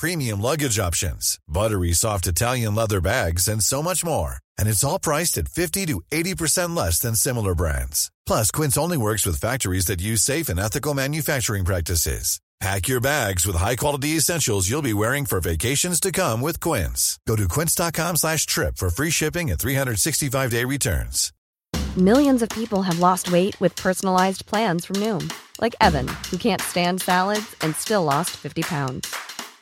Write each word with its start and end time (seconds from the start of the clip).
premium 0.00 0.40
luggage 0.40 0.78
options, 0.78 1.38
buttery 1.46 1.92
soft 1.92 2.26
Italian 2.26 2.74
leather 2.74 3.00
bags, 3.02 3.46
and 3.46 3.62
so 3.62 3.82
much 3.82 4.02
more. 4.02 4.36
And 4.58 4.66
it's 4.68 4.82
all 4.82 4.98
priced 4.98 5.36
at 5.36 5.48
50 5.48 5.86
to 5.86 6.00
80% 6.10 6.74
less 6.74 6.98
than 6.98 7.14
similar 7.14 7.54
brands. 7.54 8.10
Plus, 8.26 8.50
Quince 8.50 8.78
only 8.78 8.96
works 8.96 9.26
with 9.26 9.40
factories 9.40 9.86
that 9.86 10.00
use 10.00 10.22
safe 10.22 10.48
and 10.48 10.58
ethical 10.58 10.94
manufacturing 10.94 11.66
practices. 11.66 12.40
Pack 12.60 12.88
your 12.88 13.00
bags 13.00 13.46
with 13.46 13.56
high-quality 13.56 14.16
essentials 14.16 14.68
you'll 14.68 14.82
be 14.82 14.92
wearing 14.92 15.24
for 15.24 15.40
vacations 15.40 15.98
to 15.98 16.12
come 16.12 16.42
with 16.42 16.60
Quince. 16.60 17.18
Go 17.26 17.34
to 17.34 17.48
quince.com 17.48 18.16
slash 18.16 18.44
trip 18.44 18.76
for 18.76 18.90
free 18.90 19.08
shipping 19.10 19.50
and 19.50 19.58
365-day 19.58 20.64
returns. 20.66 21.32
Millions 21.96 22.42
of 22.42 22.48
people 22.50 22.82
have 22.82 22.98
lost 22.98 23.32
weight 23.32 23.58
with 23.60 23.74
personalized 23.76 24.44
plans 24.44 24.84
from 24.84 24.96
Noom. 24.96 25.32
Like 25.58 25.74
Evan, 25.80 26.08
who 26.30 26.36
can't 26.36 26.60
stand 26.60 27.00
salads 27.00 27.56
and 27.62 27.74
still 27.76 28.04
lost 28.04 28.30
50 28.36 28.62
pounds. 28.62 29.08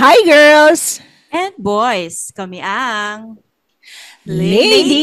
Hi 0.00 0.16
girls! 0.24 0.96
And 1.28 1.52
boys, 1.60 2.32
kami 2.32 2.64
ang 2.64 3.36
Lady 4.24 4.96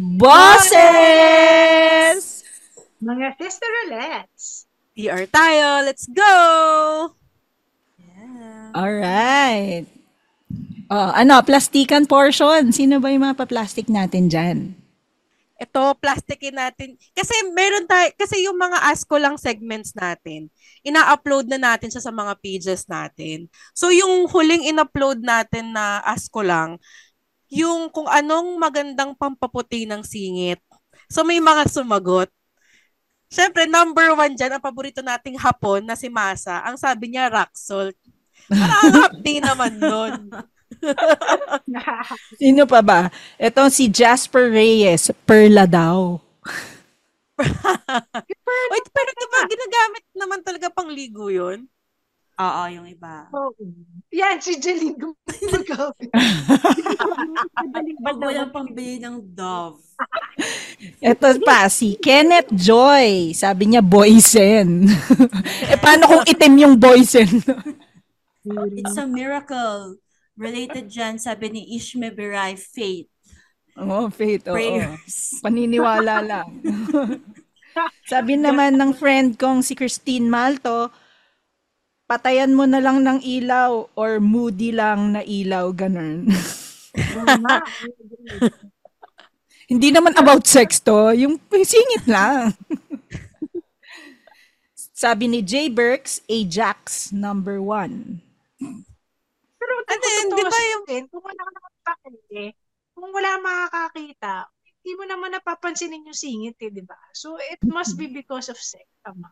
Bosses! 0.00 0.80
Mga 2.96 3.36
sisterolettes. 3.36 4.64
PR 4.96 5.28
tayo. 5.28 5.84
Let's 5.84 6.08
go! 6.08 6.32
Yeah. 8.00 8.72
Alright. 8.72 9.84
Oh, 10.88 11.12
ano, 11.12 11.44
plastikan 11.44 12.08
portion. 12.08 12.72
Sino 12.72 13.04
ba 13.04 13.12
yung 13.12 13.28
mga 13.28 13.36
pa-plastic 13.36 13.92
natin 13.92 14.32
dyan? 14.32 14.80
Ito, 15.60 15.92
plastikin 16.00 16.56
natin. 16.56 16.96
Kasi 17.12 17.36
meron 17.52 17.84
tayo, 17.84 18.16
kasi 18.16 18.48
yung 18.48 18.56
mga 18.56 18.80
ask 18.80 19.04
ko 19.04 19.20
lang 19.20 19.36
segments 19.36 19.92
natin, 19.92 20.48
ina-upload 20.82 21.46
na 21.46 21.58
natin 21.58 21.88
siya 21.90 22.02
sa 22.02 22.12
mga 22.14 22.34
pages 22.42 22.86
natin. 22.90 23.46
So 23.72 23.94
yung 23.94 24.26
huling 24.26 24.66
in-upload 24.66 25.22
natin 25.22 25.74
na 25.74 26.02
ask 26.02 26.26
ko 26.28 26.42
lang, 26.42 26.76
yung 27.52 27.92
kung 27.92 28.10
anong 28.10 28.58
magandang 28.58 29.14
pampaputi 29.14 29.86
ng 29.86 30.02
singit. 30.02 30.58
So 31.06 31.22
may 31.22 31.38
mga 31.38 31.70
sumagot. 31.70 32.30
Siyempre, 33.32 33.64
number 33.64 34.12
one 34.12 34.36
dyan, 34.36 34.56
ang 34.56 34.64
paborito 34.64 35.00
nating 35.00 35.40
hapon 35.40 35.80
na 35.88 35.96
si 35.96 36.12
Masa, 36.12 36.60
ang 36.64 36.76
sabi 36.76 37.12
niya 37.12 37.32
rock 37.32 37.52
salt. 37.56 37.96
Parang 38.48 39.08
naman 39.24 39.72
nun. 39.80 40.14
Sino 42.40 42.64
pa 42.68 42.80
ba? 42.80 43.00
Ito 43.40 43.68
si 43.72 43.88
Jasper 43.88 44.52
Reyes. 44.52 45.12
Perla 45.24 45.64
daw. 45.68 46.18
Wait, 48.72 48.86
pero 48.90 49.10
diba 49.14 49.40
ginagamit 49.50 50.04
naman 50.14 50.40
talaga 50.42 50.66
pang 50.70 50.90
ligo 50.90 51.28
yun? 51.28 51.66
Oo, 52.40 52.62
yung 52.72 52.88
iba. 52.88 53.28
Oh, 53.30 53.52
yan, 54.08 54.40
si 54.40 54.56
Jeline 54.56 54.96
gumagamit. 55.02 56.08
Pag 58.00 58.18
walang 58.18 58.50
pambili 58.50 58.96
ng 58.98 59.20
Dove. 59.36 59.78
Ito 61.12 61.38
pa, 61.44 61.68
si 61.68 61.94
Kenneth 62.00 62.50
Joy. 62.50 63.36
Sabi 63.36 63.70
niya, 63.70 63.84
boysen. 63.84 64.88
eh, 65.70 65.78
paano 65.78 66.08
kung 66.08 66.24
itim 66.24 66.54
yung 66.56 66.74
boysen? 66.80 67.30
It's 68.74 68.98
a 68.98 69.06
miracle. 69.06 70.00
Related 70.34 70.88
dyan, 70.88 71.20
sabi 71.20 71.52
ni 71.52 71.76
Ishme 71.76 72.10
Biray, 72.10 72.56
faith. 72.56 73.12
Oo, 73.76 74.08
oh, 74.08 74.10
faith. 74.10 74.48
Oo. 74.48 74.56
Prayers. 74.56 75.38
Paniniwala 75.44 76.24
lang. 76.24 76.48
Sabi 78.04 78.36
naman 78.36 78.76
ng 78.76 78.92
friend 78.92 79.36
kong 79.36 79.64
si 79.64 79.72
Christine 79.72 80.28
Malto, 80.28 80.92
patayan 82.04 82.52
mo 82.52 82.68
na 82.68 82.80
lang 82.82 83.00
ng 83.00 83.24
ilaw 83.24 83.88
or 83.96 84.20
moody 84.20 84.72
lang 84.72 85.16
na 85.16 85.22
ilaw, 85.24 85.72
ganun. 85.72 86.28
Hindi 89.72 89.88
naman 89.88 90.12
about 90.20 90.44
sex 90.44 90.84
to, 90.84 91.16
yung 91.16 91.40
singit 91.48 92.04
lang. 92.04 92.52
Sabi 94.76 95.26
ni 95.26 95.40
Jay 95.40 95.72
Burks, 95.72 96.20
Ajax 96.28 97.10
number 97.10 97.58
one. 97.58 98.20
Pero 99.56 99.72
Ano 99.88 100.04
yun, 100.04 100.26
di 100.36 100.44
ba 100.44 100.58
yung- 100.76 100.86
yung... 100.86 101.06
Kung 101.08 101.24
wala 101.24 101.42
ka 101.42 101.68
pakili, 101.82 102.46
kung 102.92 103.10
wala 103.10 103.30
makakakita, 103.40 104.34
hindi 104.82 104.98
mo 104.98 105.06
naman 105.06 105.30
napapansinin 105.30 106.10
yung 106.10 106.18
singit 106.18 106.58
eh, 106.58 106.74
di 106.74 106.82
ba? 106.82 106.98
So, 107.14 107.38
it 107.38 107.62
must 107.62 107.94
be 107.94 108.10
because 108.10 108.50
of 108.50 108.58
sex. 108.58 108.82
Tama. 109.06 109.30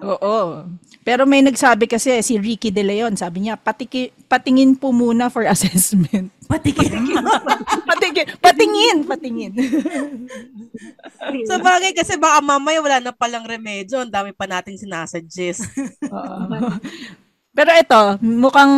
Oo. 0.00 0.64
Pero 1.04 1.28
may 1.28 1.44
nagsabi 1.44 1.84
kasi, 1.84 2.16
si 2.24 2.40
Ricky 2.40 2.72
De 2.72 2.80
Leon, 2.80 3.12
sabi 3.20 3.44
niya, 3.44 3.60
patiki, 3.60 4.08
patingin 4.24 4.72
po 4.72 4.96
muna 4.96 5.28
for 5.28 5.44
assessment. 5.52 6.32
Patikin. 6.48 6.88
patingin, 7.92 8.26
patingin, 8.40 8.96
patingin. 9.04 9.52
Sa 11.52 11.60
bagay 11.60 11.92
kasi 11.92 12.16
baka 12.16 12.40
mamaya 12.40 12.80
wala 12.80 12.98
na 13.04 13.12
palang 13.12 13.44
remedyo. 13.44 14.00
Ang 14.00 14.12
dami 14.12 14.32
pa 14.32 14.48
nating 14.48 14.80
sinasuggest. 14.80 15.68
Oo. 16.08 16.72
Pero 17.52 17.70
ito, 17.76 18.02
mukhang 18.24 18.72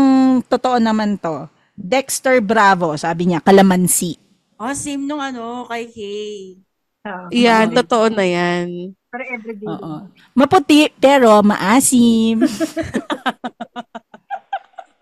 totoo 0.50 0.82
naman 0.82 1.22
to. 1.22 1.46
Dexter 1.78 2.42
Bravo, 2.42 2.98
sabi 2.98 3.30
niya, 3.30 3.38
kalamansi. 3.38 4.27
Oh, 4.58 4.74
same 4.74 5.06
nung 5.06 5.22
ano, 5.22 5.64
kay 5.70 5.86
Kay. 5.88 6.58
Uh, 7.06 7.30
yan, 7.32 7.72
totoo 7.72 8.12
na 8.12 8.26
yan. 8.26 8.92
Para 9.08 9.24
everyday. 9.32 9.64
Oo. 9.64 10.04
Maputi, 10.36 10.92
pero 11.00 11.40
maasim. 11.40 12.44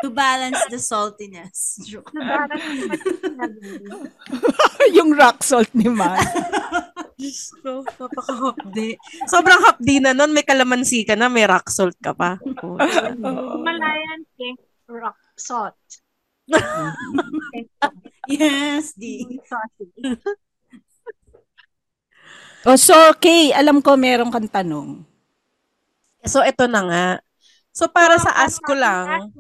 To 0.05 0.13
balance 0.13 0.61
the 0.69 0.77
saltiness. 0.77 1.81
Joke. 1.89 2.13
Nadarang 2.13 2.61
yung 4.97 5.17
rock 5.17 5.41
salt 5.41 5.73
ni. 5.73 5.89
Diyos 7.17 7.57
ko, 7.65 7.81
napaka-hapdi. 7.81 9.01
Sobrang 9.25 9.57
hapdi 9.65 10.05
na 10.05 10.13
nun. 10.13 10.37
May 10.37 10.45
kalamansi 10.45 11.09
ka 11.09 11.17
na, 11.17 11.33
may 11.33 11.49
rock 11.49 11.73
salt 11.73 11.97
ka 11.97 12.13
pa. 12.13 12.37
Himalayan 12.45 14.21
pink 14.37 14.61
rock 14.85 15.17
salt. 15.41 15.81
Yes, 18.27 18.95
di. 18.99 19.23
oh, 22.69 22.79
so, 22.79 22.95
Kay, 23.23 23.55
alam 23.55 23.79
ko 23.83 23.95
meron 23.95 24.31
kang 24.31 24.51
tanong. 24.51 25.07
So, 26.27 26.43
ito 26.43 26.67
na 26.67 26.83
nga. 26.83 27.07
So, 27.71 27.87
para 27.87 28.19
sa 28.19 28.35
ask 28.43 28.59
ko 28.65 28.75
lang, 28.75 29.31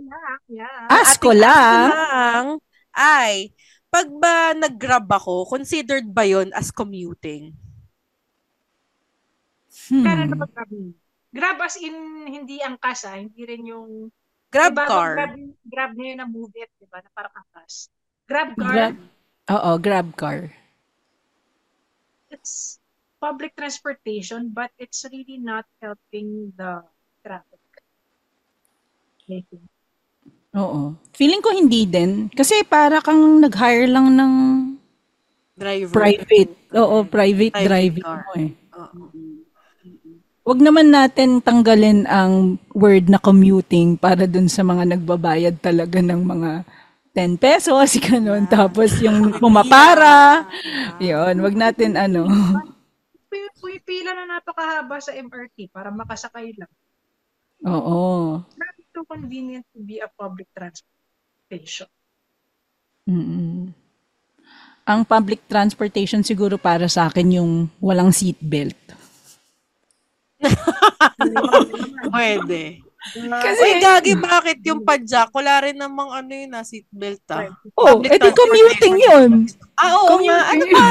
Yeah. 0.46 0.86
Ask 0.86 1.18
ko 1.18 1.34
lang. 1.34 1.90
ask 1.90 1.90
ko 1.90 2.06
lang 2.14 2.44
ay, 2.96 3.52
pag 3.92 4.08
ba 4.08 4.56
nag-grab 4.56 5.04
ako, 5.10 5.44
considered 5.50 6.08
ba 6.08 6.24
yon 6.24 6.48
as 6.56 6.72
commuting? 6.72 7.52
Kaya 9.90 10.24
Hmm. 10.24 10.30
na 10.32 10.36
ba 10.36 10.46
grab? 10.48 10.70
Grab 11.36 11.58
as 11.60 11.76
in, 11.76 12.24
hindi 12.24 12.64
angkas 12.64 13.04
ah. 13.04 13.20
Hindi 13.20 13.44
rin 13.44 13.68
yung... 13.68 14.08
Grab 14.48 14.72
Diba, 14.72 14.88
car. 14.88 15.12
Grab, 15.20 15.36
grab 15.68 15.92
na 15.92 16.04
yun 16.08 16.20
ang 16.22 16.30
move 16.32 16.54
it, 16.56 16.72
di 16.80 16.88
ba? 16.88 17.04
Na 17.04 17.12
parang 17.12 17.34
angkas. 17.36 17.92
Grab 18.26 18.58
car. 18.58 18.74
Grab, 18.74 18.94
oo, 19.48 19.70
grab 19.78 20.08
car. 20.18 20.50
It's, 22.30 22.82
public 23.16 23.56
transportation, 23.56 24.52
but 24.52 24.70
it's 24.76 25.06
really 25.08 25.38
not 25.40 25.64
helping 25.80 26.52
the 26.54 26.84
traffic. 27.24 27.62
Think. 29.26 29.46
Oo. 30.54 30.94
Feeling 31.10 31.42
ko 31.42 31.50
hindi 31.50 31.86
din. 31.88 32.28
Kasi 32.30 32.62
para 32.62 33.02
kang 33.02 33.42
nag-hire 33.42 33.88
lang 33.90 34.14
ng 34.14 34.32
Driver. 35.56 35.96
private. 35.96 36.52
Oo, 36.76 37.02
private, 37.08 37.54
Private 37.56 37.66
driving 37.66 38.04
car. 38.06 38.22
mo 38.22 38.32
eh. 38.36 38.50
Oo. 38.76 39.00
Wag 40.46 40.62
naman 40.62 40.94
natin 40.94 41.42
tanggalin 41.42 42.06
ang 42.06 42.54
word 42.70 43.10
na 43.10 43.18
commuting 43.18 43.98
para 43.98 44.30
dun 44.30 44.46
sa 44.46 44.62
mga 44.62 44.94
nagbabayad 44.94 45.58
talaga 45.58 45.98
ng 45.98 46.22
mga 46.22 46.50
10 47.16 47.40
pesos, 47.40 47.96
ganun. 48.12 48.44
Tapos 48.44 49.00
yung 49.00 49.32
pumapara, 49.40 50.44
yun, 51.00 51.40
wag 51.40 51.56
natin 51.56 51.96
ano. 51.96 52.28
Pi- 53.32 53.52
Pumipila 53.56 54.12
na 54.12 54.36
napakahaba 54.36 55.00
sa 55.00 55.16
MRT 55.16 55.72
para 55.72 55.88
makasakay 55.88 56.52
lang. 56.52 56.68
Oo. 57.64 58.44
Not 58.44 58.76
too 58.92 59.08
convenient 59.08 59.64
to 59.72 59.80
be 59.80 59.96
a 60.04 60.12
public 60.12 60.46
transportation. 60.52 61.88
Mm-mm. 63.08 63.72
Ang 64.86 65.00
public 65.02 65.48
transportation 65.50 66.22
siguro 66.22 66.60
para 66.60 66.86
sa 66.86 67.10
akin 67.10 67.42
yung 67.42 67.52
walang 67.82 68.14
seatbelt. 68.14 68.78
Pwede. 72.12 72.85
Kasi- 73.14 73.62
Uy, 73.62 73.72
gagi, 73.78 74.12
bakit 74.14 74.58
yung 74.62 74.82
padjak? 74.82 75.30
Wala 75.30 75.60
rin 75.60 75.74
namang 75.74 76.10
ano 76.10 76.28
yun 76.28 76.50
na 76.50 76.62
seatbelt 76.62 77.22
ah. 77.28 77.46
Oh, 77.72 77.96
Public 77.96 78.10
edi 78.12 78.28
commuting 78.32 78.96
yun. 78.98 79.30
Ah, 79.74 79.92
oo 79.94 80.18
nga. 80.20 80.38
Ano 80.50 80.64
ba? 80.66 80.84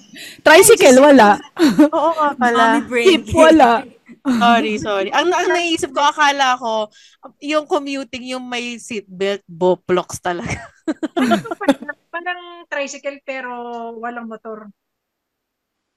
Tricycle, 0.44 0.98
wala. 0.98 1.40
Oo 1.96 2.10
nga 2.12 2.28
pala. 2.34 2.64
Jeep, 2.84 3.30
wala. 3.32 3.82
Sorry, 4.38 4.78
sorry. 4.78 5.10
Ang, 5.10 5.34
ang 5.34 5.50
naisip 5.50 5.90
ko, 5.90 5.98
akala 5.98 6.54
ko, 6.54 6.86
yung 7.40 7.66
commuting, 7.66 8.22
yung 8.28 8.44
may 8.44 8.78
seatbelt, 8.78 9.42
boplocks 9.44 10.22
talaga. 10.22 10.62
Parang 12.06 12.40
tricycle 12.68 13.18
pero 13.20 13.50
walang 13.96 14.30
motor. 14.30 14.70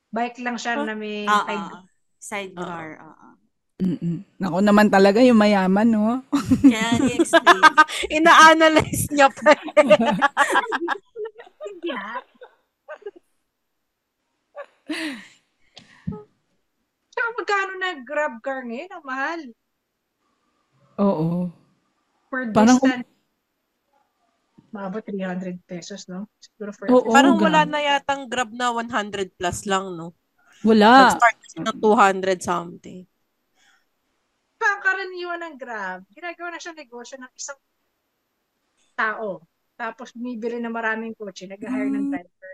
Bike 0.09 0.41
lang 0.41 0.57
siya 0.57 0.79
na 0.79 0.95
may 0.95 1.27
Ah, 1.27 1.45
side- 1.45 1.69
ah. 1.69 1.83
Sidecar. 2.17 2.87
ah, 2.97 3.13
ah. 3.13 3.34
Mm-mm. 3.75 4.23
Ako 4.39 4.63
naman 4.63 4.87
talaga 4.87 5.19
yung 5.19 5.35
mayaman, 5.35 5.83
no? 5.91 6.23
Kaya 6.63 6.95
i-explain. 7.11 7.59
Ina-analyze 8.23 9.11
niya 9.11 9.27
pa. 9.27 9.51
Hindi 11.59 11.89
ah. 11.91 12.23
Tsaka 17.11 17.27
magkano 17.35 17.71
na 17.75 17.89
grab 17.99 18.33
car 18.39 18.63
ngayon? 18.63 18.91
Ang 18.95 19.03
mahal. 19.03 19.41
Oo. 21.03 21.27
Per 22.31 22.55
Parang- 22.55 22.79
distance. 22.79 23.11
Maabot 24.71 24.99
300 25.03 25.55
pesos, 25.63 26.03
no? 26.11 26.27
Siguro 26.39 26.71
for 26.75 26.85
Oo. 26.91 27.11
Parang 27.11 27.39
wala 27.39 27.63
na 27.63 27.79
yatang 27.79 28.27
grab 28.27 28.51
na 28.51 28.71
100 28.71 29.35
plus 29.35 29.63
lang, 29.67 29.95
no? 29.95 30.11
Wala. 30.67 31.11
Nag-start 31.11 31.39
ng 31.59 31.79
200 31.79 32.39
something. 32.43 33.07
Pangkaraniwan 34.95 35.43
ng 35.43 35.55
Grab, 35.59 35.99
ginagawa 36.07 36.55
na 36.55 36.59
siya 36.63 36.71
negosyo 36.71 37.19
ng 37.19 37.31
isang 37.35 37.59
tao. 38.95 39.43
Tapos 39.75 40.15
bumibili 40.15 40.55
na 40.63 40.71
maraming 40.71 41.11
kotse, 41.19 41.51
nag-hire 41.51 41.91
ng 41.91 42.07
driver. 42.07 42.53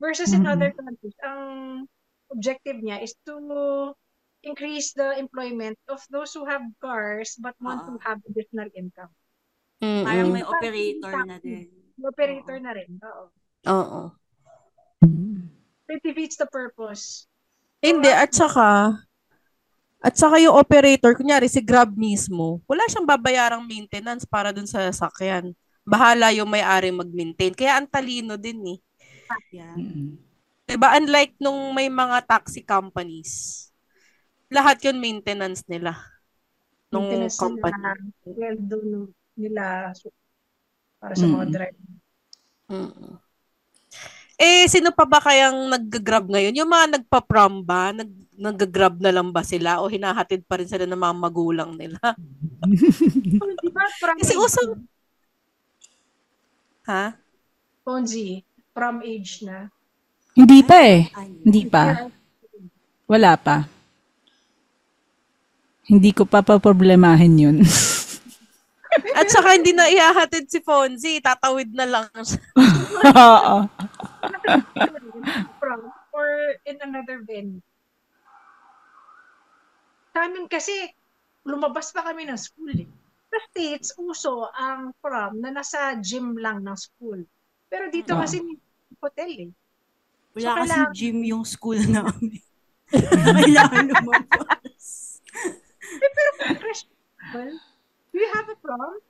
Versus 0.00 0.32
in 0.32 0.40
Mhm. 0.40 0.56
other 0.56 0.72
countries, 0.72 1.12
ang 1.20 1.40
objective 2.32 2.80
niya 2.80 3.04
is 3.04 3.12
to 3.28 3.36
increase 4.40 4.96
the 4.96 5.20
employment 5.20 5.76
of 5.92 6.00
those 6.08 6.32
who 6.32 6.48
have 6.48 6.64
cars 6.80 7.36
but 7.36 7.52
want 7.60 7.84
to 7.84 8.00
have 8.00 8.24
additional 8.24 8.72
income. 8.72 9.12
Mm-mm. 9.84 10.08
Parang 10.08 10.32
may 10.32 10.48
operator 10.48 11.12
na 11.28 11.36
din. 11.44 11.68
Yung 12.00 12.08
operator 12.08 12.56
na 12.56 12.72
rin. 12.72 12.88
Oo. 13.04 13.24
Oo. 13.68 14.02
It 15.92 16.00
defeats 16.00 16.40
the 16.40 16.48
purpose. 16.48 17.28
Hindi, 17.84 18.08
at 18.08 18.32
saka, 18.32 18.96
at 20.02 20.18
saka 20.18 20.42
yung 20.42 20.58
operator, 20.58 21.14
kunyari 21.14 21.46
si 21.46 21.62
Grab 21.62 21.94
mismo, 21.94 22.58
wala 22.66 22.82
siyang 22.90 23.06
babayarang 23.06 23.62
maintenance 23.62 24.26
para 24.26 24.50
dun 24.50 24.66
sa 24.66 24.90
sasakyan. 24.90 25.54
Bahala 25.86 26.34
yung 26.34 26.50
may-ari 26.50 26.90
mag-maintain. 26.90 27.54
Kaya 27.54 27.78
ang 27.78 27.86
talino 27.86 28.34
din 28.34 28.58
eh. 28.66 28.78
Yeah. 29.54 29.78
Mm-mm. 29.78 30.18
Diba? 30.66 30.94
Unlike 30.98 31.38
nung 31.38 31.70
may 31.70 31.86
mga 31.86 32.22
taxi 32.26 32.62
companies, 32.62 33.66
lahat 34.50 34.82
yun 34.82 34.98
maintenance 34.98 35.62
nila. 35.70 35.94
Nung 36.90 37.06
Maintenance 37.08 37.38
company. 37.38 37.72
nila, 37.72 37.90
sweldo 38.20 38.76
nila 39.38 39.64
so- 39.96 40.14
para 40.98 41.14
sa 41.14 41.26
mga 41.26 41.46
Mm. 41.46 41.52
driver. 41.54 41.90
Mm. 42.70 43.14
Eh, 44.38 44.66
sino 44.66 44.90
pa 44.90 45.06
ba 45.06 45.22
kayang 45.22 45.70
nag-grab 45.70 46.26
ngayon? 46.26 46.58
Yung 46.58 46.70
mga 46.70 46.98
nagpa-prom 46.98 47.62
ba? 47.62 47.94
Nag 47.94 48.10
nag-grab 48.36 49.00
na 49.00 49.12
lang 49.12 49.28
ba 49.30 49.44
sila? 49.44 49.80
O 49.84 49.88
hinahatid 49.88 50.44
pa 50.48 50.60
rin 50.60 50.68
sila 50.68 50.88
ng 50.88 50.98
mga 50.98 51.16
magulang 51.16 51.70
nila? 51.76 52.00
Di 53.62 53.70
ba? 53.72 53.84
From 54.00 54.16
Kasi 54.18 54.34
usang... 54.36 54.86
Ha? 56.88 57.14
Ponzi, 57.86 58.42
from 58.74 59.02
age 59.02 59.46
na. 59.46 59.70
Hindi 60.32 60.64
pa 60.64 60.76
eh. 60.80 61.12
Hindi 61.44 61.62
pa. 61.68 62.08
Wala 63.06 63.36
pa. 63.36 63.68
Hindi 65.86 66.10
ko 66.16 66.24
pa 66.24 66.40
paproblemahin 66.40 67.34
yun. 67.36 67.56
At 69.18 69.28
saka 69.28 69.56
hindi 69.56 69.72
na 69.76 69.88
ihahatid 69.88 70.48
si 70.48 70.60
Fonzie. 70.64 71.20
Tatawid 71.20 71.72
na 71.72 71.86
lang 71.88 72.06
siya. 72.16 72.40
Oo. 73.12 73.56
or 76.12 76.28
in 76.68 76.76
another 76.84 77.24
venue. 77.24 77.60
Sa 80.12 80.18
amin 80.22 80.44
kasi, 80.46 80.72
lumabas 81.42 81.90
pa 81.90 82.04
kami 82.04 82.24
ng 82.24 82.36
school 82.36 82.72
eh. 82.74 82.88
Sa 83.26 83.38
States, 83.48 83.96
uso 83.96 84.46
ang 84.52 84.92
prom 84.98 85.40
na 85.40 85.50
nasa 85.50 85.96
gym 85.98 86.36
lang 86.36 86.60
ng 86.60 86.76
school. 86.76 87.24
Pero 87.66 87.88
dito 87.88 88.12
Ah. 88.12 88.22
kasi 88.22 88.38
may 88.38 88.56
hotel 88.98 89.30
eh. 89.38 89.50
Wala 90.32 90.44
So, 90.44 90.52
kasi 90.54 90.60
kailangan- 90.70 90.92
gym 90.94 91.18
yung 91.22 91.44
school 91.44 91.80
namin. 91.90 92.40
Kailangan 92.92 93.84
lumabas. 93.88 94.84
Eh, 95.92 96.10
pero 96.10 96.30
well, 97.32 97.56
do 98.10 98.16
you 98.16 98.28
have 98.30 98.46
a 98.46 98.56
prom? 98.56 99.00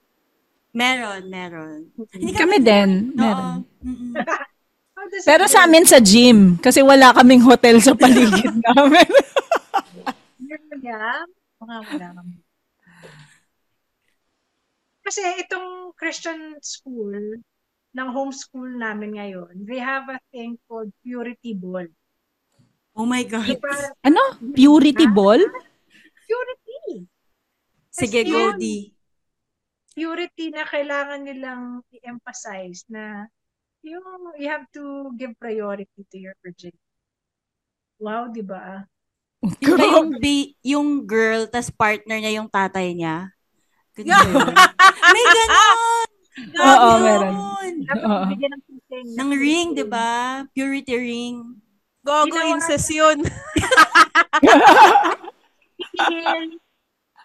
Meron, 0.72 1.22
meron. 1.28 1.90
Hindi 2.08 2.32
Kami 2.32 2.56
din. 2.58 3.12
Meron. 3.12 3.66
Pero 5.26 5.44
sa 5.44 5.66
amin 5.66 5.84
sa 5.84 5.98
gym. 5.98 6.56
Kasi 6.56 6.80
wala 6.80 7.12
kaming 7.12 7.42
hotel 7.42 7.76
sa 7.76 7.92
paligid 7.92 8.54
namin. 8.70 9.04
Wala 11.62 11.80
kami. 11.86 12.42
Kasi 15.02 15.22
itong 15.42 15.94
Christian 15.94 16.58
school, 16.62 17.42
ng 17.92 18.08
homeschool 18.08 18.72
namin 18.72 19.20
ngayon, 19.20 19.52
they 19.68 19.76
have 19.76 20.08
a 20.08 20.16
thing 20.32 20.56
called 20.64 20.88
Purity 21.04 21.52
Ball. 21.52 21.88
Oh 22.96 23.04
my 23.08 23.24
God. 23.24 23.48
Diba, 23.48 23.72
ano? 24.04 24.20
Purity 24.52 25.08
ball? 25.08 25.40
purity. 26.28 27.08
Sige, 27.92 28.20
Kasi 28.24 28.32
go, 28.32 28.52
yun, 28.52 28.56
D. 28.60 28.64
Purity 29.92 30.52
na 30.52 30.64
kailangan 30.64 31.20
nilang 31.24 31.84
i-emphasize 31.92 32.84
na 32.88 33.28
yung 33.84 34.36
you 34.40 34.48
have 34.48 34.64
to 34.72 35.12
give 35.20 35.36
priority 35.36 36.00
to 36.08 36.16
your 36.16 36.36
virginity. 36.40 36.80
Wow, 38.00 38.32
di 38.32 38.40
ba? 38.40 38.88
Yung 39.42 39.74
ba 39.74 39.86
yung, 39.90 40.10
bi- 40.22 40.54
yung 40.62 40.88
girl, 41.02 41.50
tas 41.50 41.66
partner 41.66 42.22
niya 42.22 42.38
yung 42.38 42.46
tatay 42.46 42.94
niya? 42.94 43.34
Ganun? 43.98 44.54
May 45.10 45.24
ganon! 45.26 46.08
Oo, 46.64 46.88
Ganon! 46.96 47.02
meron. 47.02 47.74
Dapat 47.84 48.38
ng 48.38 48.62
teaching. 48.64 49.06
Ng 49.18 49.30
ring, 49.36 49.68
di 49.76 49.84
ba? 49.84 50.42
Purity 50.54 50.94
ring. 50.96 51.58
Gogo 52.02 52.38
incest 52.50 52.90
yun. 52.90 53.18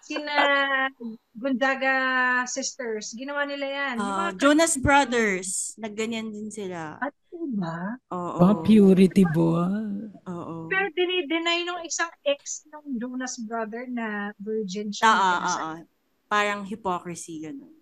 Sina 0.02 0.36
Gonzaga 1.38 1.94
sisters, 2.48 3.14
ginawa 3.14 3.46
nila 3.46 3.66
yan. 3.66 3.94
Di 3.98 4.10
ba? 4.10 4.22
Ah, 4.28 4.32
Jonas 4.34 4.74
Brothers. 4.78 5.78
Nagganyan 5.78 6.34
din 6.34 6.50
sila. 6.50 6.98
At 6.98 7.14
diba? 7.48 7.78
Oo. 8.12 8.38
Oh, 8.44 8.54
purity 8.60 9.24
ball. 9.32 10.12
Oo. 10.28 10.68
Pero 10.68 10.86
dinideny 10.92 11.64
nung 11.64 11.80
isang 11.84 12.12
ex 12.24 12.68
ng 12.68 13.00
Jonas 13.00 13.40
brother 13.40 13.88
na 13.88 14.36
virgin 14.36 14.92
siya. 14.92 15.08
Ah, 15.08 15.16
ah, 15.16 15.38
ah, 15.40 15.58
ah. 15.58 15.78
Parang 16.28 16.60
hypocrisy, 16.68 17.40
gano'n. 17.40 17.74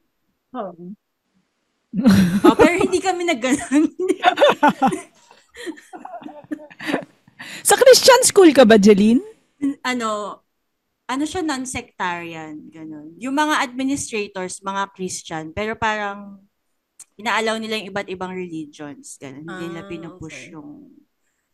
Oh. 0.55 0.95
Oh, 2.47 2.55
pero 2.55 2.77
hindi 2.79 3.01
kami 3.01 3.25
nagganon. 3.27 3.89
Sa 7.67 7.75
Christian 7.75 8.23
school 8.23 8.53
ka 8.53 8.63
ba, 8.69 8.77
Jeline? 8.79 9.25
ano, 9.83 10.41
ano 11.07 11.25
siya 11.25 11.43
non-sectarian, 11.43 12.69
ganun. 12.69 13.15
Yung 13.19 13.35
mga 13.35 13.63
administrators, 13.65 14.61
mga 14.61 14.83
Christian, 14.93 15.45
pero 15.55 15.75
parang 15.79 16.46
inaalaw 17.17 17.57
nila 17.61 17.81
yung 17.81 17.91
iba't 17.93 18.09
ibang 18.13 18.33
religions, 18.33 19.17
ganun. 19.17 19.45
Hindi 19.45 19.65
nila 19.73 19.83
Ah, 19.85 19.89
pinupush 19.89 20.41
okay. 20.49 20.55
yung 20.55 20.93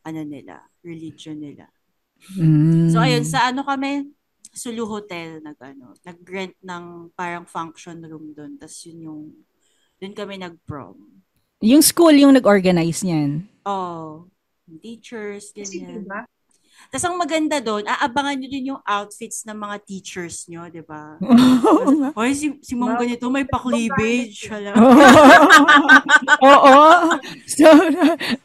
ano 0.03 0.21
nila, 0.27 0.63
religion 0.83 1.39
nila. 1.39 1.71
Mm. 2.39 2.91
So 2.91 2.99
ayun, 3.03 3.25
sa 3.27 3.51
ano 3.51 3.63
kami, 3.67 4.11
Sulu 4.53 4.85
Hotel 4.85 5.41
nag 5.41 5.57
ano, 5.59 5.97
nag-rent 6.05 6.59
ng 6.61 7.15
parang 7.17 7.47
function 7.49 8.03
room 8.05 8.35
doon. 8.37 8.59
Tapos 8.61 8.79
yun 8.85 8.99
yung 9.09 9.23
doon 9.99 10.15
kami 10.15 10.37
nag-prom. 10.39 10.99
Yung 11.63 11.81
school 11.81 12.13
yung 12.13 12.35
nag-organize 12.35 13.07
niyan. 13.07 13.47
Oh, 13.63 14.27
teachers, 14.83 15.55
Kasi 15.55 15.79
ganyan. 15.79 16.03
diba? 16.03 16.27
Tapos 16.89 17.05
ang 17.05 17.17
maganda 17.17 17.57
doon, 17.59 17.85
aabangan 17.85 18.35
nyo 18.35 18.49
din 18.49 18.71
yung 18.71 18.83
outfits 18.83 19.45
ng 19.45 19.55
mga 19.55 19.77
teachers 19.83 20.45
nyo, 20.47 20.67
di 20.67 20.81
ba? 20.81 21.17
Oy, 22.19 22.33
si, 22.33 22.59
si 22.59 22.75
Ma'am 22.75 22.97
ganito, 22.97 23.29
may 23.29 23.45
pa-cleavage. 23.45 24.49
Oo. 26.43 26.77
So, 27.47 27.67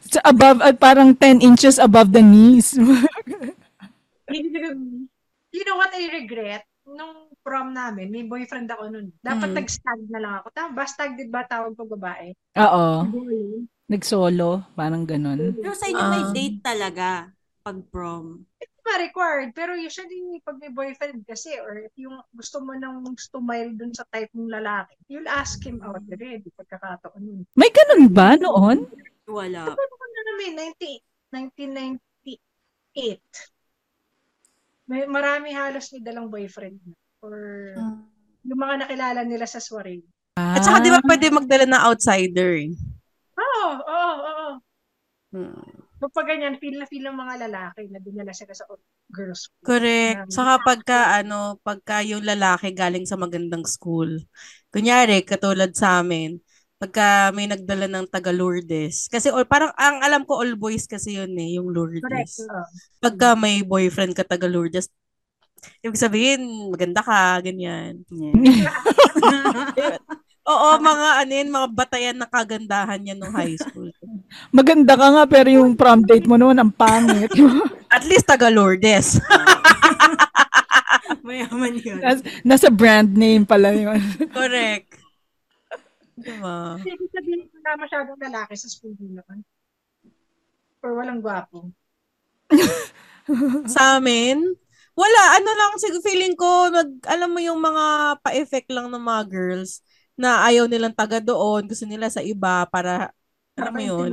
so 0.04 0.18
above, 0.22 0.60
at 0.60 0.76
parang 0.76 1.12
10 1.12 1.40
inches 1.40 1.78
above 1.78 2.12
the 2.12 2.22
knees. 2.22 2.76
You 5.48 5.64
know 5.64 5.76
what 5.76 5.88
I 5.90 6.12
regret? 6.12 6.68
Nung 6.84 7.32
prom 7.40 7.72
namin, 7.72 8.08
may 8.08 8.22
boyfriend 8.22 8.68
ako 8.68 8.92
nun. 8.92 9.12
Dapat 9.18 9.48
Mm. 9.48 9.56
nag-stag 9.56 10.00
na 10.08 10.20
lang 10.20 10.32
ako. 10.36 10.46
Tama? 10.52 10.84
Stag 10.84 11.16
din 11.16 11.28
ba 11.28 11.40
tawag 11.42 11.72
pag 11.72 11.88
babae? 11.90 12.28
Oo. 12.54 12.88
Nag-solo. 13.88 14.68
Parang 14.72 15.04
ganun. 15.04 15.56
Pero 15.56 15.72
sa 15.72 15.88
inyo 15.88 16.04
may 16.06 16.22
Ah. 16.22 16.32
date 16.32 16.60
talaga 16.60 17.32
pag 17.68 17.84
prom. 17.92 18.48
It's 18.64 18.80
not 18.80 19.04
required. 19.04 19.52
Pero 19.52 19.76
usually, 19.76 20.40
pag 20.40 20.56
may 20.56 20.72
boyfriend 20.72 21.20
kasi, 21.28 21.60
or 21.60 21.84
if 21.84 21.92
yung 22.00 22.16
gusto 22.32 22.64
mo 22.64 22.72
nang 22.72 23.04
smile 23.20 23.76
dun 23.76 23.92
sa 23.92 24.08
type 24.08 24.32
ng 24.32 24.48
lalaki, 24.48 24.96
you'll 25.12 25.28
ask 25.28 25.60
him 25.60 25.84
out 25.84 26.00
already 26.00 26.48
pagkakataon 26.56 27.20
nun. 27.20 27.44
May 27.52 27.68
ganun 27.68 28.08
ba 28.08 28.40
noon? 28.40 28.88
Wala. 29.28 29.68
Ano 29.68 29.76
ko 29.76 30.04
na 30.08 30.22
namin, 30.32 30.72
90, 30.80 31.04
1998. 32.24 34.88
May 34.88 35.04
marami 35.04 35.52
halos 35.52 35.92
may 35.92 36.00
dalang 36.00 36.32
boyfriend 36.32 36.80
na. 36.88 36.96
Or 37.20 37.36
yung 38.48 38.60
mga 38.64 38.88
nakilala 38.88 39.20
nila 39.28 39.44
sa 39.44 39.60
soiree. 39.60 40.00
At 40.40 40.64
saka 40.64 40.80
di 40.80 40.88
ba 40.88 41.04
pwede 41.04 41.28
magdala 41.28 41.68
ng 41.68 41.84
outsider 41.92 42.64
eh. 42.64 42.72
Oo, 43.36 43.68
oo, 43.84 44.14
oo. 44.24 44.48
Hmm. 45.36 45.77
Kapag 45.98 46.30
ganyan, 46.30 46.62
feel 46.62 46.78
na 46.78 46.86
feel 46.86 47.10
ng 47.10 47.18
mga 47.18 47.50
lalaki 47.50 47.90
na 47.90 47.98
dinala 47.98 48.30
sila 48.30 48.54
sa 48.54 48.70
girls 49.10 49.50
school. 49.50 49.66
Correct. 49.66 50.30
Saka 50.30 50.62
pagka 50.62 50.98
ano, 51.18 51.58
pagka 51.66 52.06
yung 52.06 52.22
lalaki 52.22 52.70
galing 52.70 53.02
sa 53.02 53.18
magandang 53.18 53.66
school. 53.66 54.06
Kunyari, 54.70 55.26
katulad 55.26 55.74
sa 55.74 55.98
amin, 55.98 56.38
pagka 56.78 57.34
may 57.34 57.50
nagdala 57.50 57.90
ng 57.90 58.06
taga 58.06 58.30
Lourdes. 58.30 59.10
Kasi 59.10 59.34
or, 59.34 59.42
parang 59.42 59.74
ang 59.74 59.98
alam 60.06 60.22
ko 60.22 60.38
all 60.38 60.54
boys 60.54 60.86
kasi 60.86 61.18
yun 61.18 61.34
eh, 61.34 61.58
yung 61.58 61.74
Correct. 61.74 61.98
Lourdes. 61.98 62.46
oo. 62.46 62.62
Pagka 63.02 63.34
may 63.34 63.66
boyfriend 63.66 64.14
ka 64.14 64.22
taga 64.22 64.46
Lourdes, 64.46 64.86
ibig 65.82 65.98
sabihin, 65.98 66.70
maganda 66.70 67.02
ka, 67.02 67.42
ganyan. 67.42 68.06
Oo, 70.48 70.68
mga 70.80 71.08
ano 71.20 71.32
yun, 71.36 71.50
mga 71.52 71.68
batayan 71.76 72.16
na 72.16 72.24
kagandahan 72.24 73.04
yan 73.04 73.20
nung 73.20 73.36
high 73.36 73.52
school. 73.52 73.92
Maganda 74.56 74.96
ka 74.96 75.06
nga, 75.12 75.24
pero 75.28 75.52
yung 75.52 75.76
prom 75.76 76.00
date 76.00 76.24
mo 76.24 76.40
noon, 76.40 76.56
ang 76.56 76.72
pangit. 76.72 77.28
At 77.92 78.08
least 78.08 78.24
taga 78.24 78.48
Lourdes. 78.48 79.20
Mayaman 81.28 81.76
yun. 81.76 82.00
Nas- 82.00 82.24
Nasa 82.40 82.72
brand 82.72 83.12
name 83.12 83.44
pala 83.44 83.76
yun. 83.76 84.00
Correct. 84.32 84.88
Diba? 86.16 86.80
Ibig 86.80 87.10
sabihin, 87.12 87.44
wala 87.52 87.70
masyadong 87.76 88.18
lalaki 88.18 88.54
sa 88.56 88.68
school 88.72 88.96
naman. 88.96 89.44
Or 90.80 90.96
walang 90.96 91.20
gwapo. 91.20 91.68
Sa 93.68 94.00
amin, 94.00 94.40
wala. 94.96 95.20
Ano 95.36 95.50
lang, 95.52 95.76
sig- 95.76 96.00
feeling 96.00 96.32
ko, 96.32 96.72
mag, 96.72 96.88
alam 97.04 97.28
mo 97.28 97.44
yung 97.44 97.60
mga 97.60 98.16
pa-effect 98.24 98.72
lang 98.72 98.88
ng 98.88 99.04
mga 99.04 99.22
girls 99.28 99.84
na 100.18 100.42
ayaw 100.50 100.66
nilang 100.66 100.92
taga 100.92 101.22
doon, 101.22 101.70
gusto 101.70 101.86
nila 101.86 102.10
sa 102.10 102.18
iba 102.18 102.66
para, 102.66 103.14
alam 103.54 103.72
mo 103.72 103.82
yun. 103.82 104.12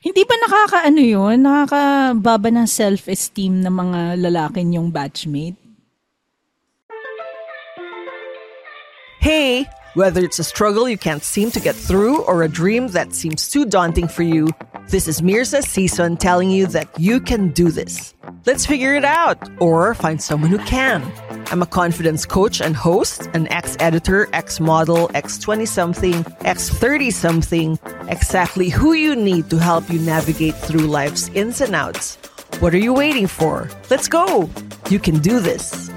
Hindi 0.00 0.22
ba 0.24 0.34
nakakaano 0.38 1.02
yun? 1.02 1.36
Nakakababa 1.44 2.48
ng 2.54 2.64
self-esteem 2.70 3.60
ng 3.60 3.74
mga 3.74 4.00
lalaking 4.22 4.78
yung 4.78 4.88
batchmate? 4.88 5.58
Hey, 9.20 9.68
whether 9.92 10.24
it's 10.24 10.40
a 10.40 10.46
struggle 10.46 10.88
you 10.88 10.96
can't 10.96 11.20
seem 11.20 11.52
to 11.52 11.60
get 11.60 11.76
through 11.76 12.24
or 12.24 12.40
a 12.40 12.48
dream 12.48 12.88
that 12.96 13.12
seems 13.12 13.50
too 13.52 13.68
daunting 13.68 14.08
for 14.08 14.24
you, 14.24 14.48
this 14.90 15.06
is 15.06 15.22
Mirza 15.22 15.62
Season 15.62 16.16
telling 16.16 16.50
you 16.50 16.66
that 16.68 16.88
you 16.98 17.20
can 17.20 17.50
do 17.50 17.70
this. 17.70 18.14
Let's 18.46 18.66
figure 18.66 18.94
it 18.94 19.04
out 19.04 19.38
or 19.60 19.94
find 19.94 20.20
someone 20.20 20.50
who 20.50 20.58
can. 20.58 21.02
I'm 21.50 21.62
a 21.62 21.66
confidence 21.66 22.26
coach 22.26 22.60
and 22.60 22.74
host, 22.74 23.26
an 23.34 23.46
ex 23.52 23.76
editor, 23.78 24.28
ex 24.32 24.58
model, 24.58 25.10
ex 25.14 25.38
20 25.38 25.64
something, 25.66 26.26
ex 26.44 26.68
30 26.70 27.10
something, 27.10 27.78
exactly 28.08 28.68
who 28.68 28.92
you 28.92 29.14
need 29.14 29.48
to 29.50 29.58
help 29.58 29.88
you 29.90 30.00
navigate 30.00 30.56
through 30.56 30.86
life's 30.86 31.28
ins 31.34 31.60
and 31.60 31.74
outs. 31.74 32.16
What 32.58 32.74
are 32.74 32.78
you 32.78 32.92
waiting 32.92 33.26
for? 33.28 33.68
Let's 33.90 34.08
go! 34.08 34.50
You 34.88 34.98
can 34.98 35.18
do 35.20 35.38
this. 35.38 35.88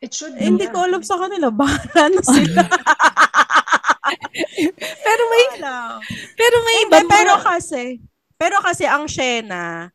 It 0.00 0.14
should 0.14 0.32
Eh, 0.34 0.38
be. 0.38 0.44
hindi 0.44 0.66
ko 0.70 0.86
alam 0.86 1.02
sa 1.02 1.18
kanila, 1.18 1.50
bahala 1.58 2.14
na 2.14 2.22
sila. 2.22 2.62
Pero 5.06 5.22
may, 5.32 5.44
Wala. 5.46 6.04
pero 6.36 6.56
may 6.64 6.78
Hindi, 6.78 6.88
iba 6.88 7.00
pero 7.08 7.32
kasi, 7.40 8.00
pero 8.38 8.56
kasi 8.62 8.84
ang 8.86 9.06
Shena, 9.10 9.90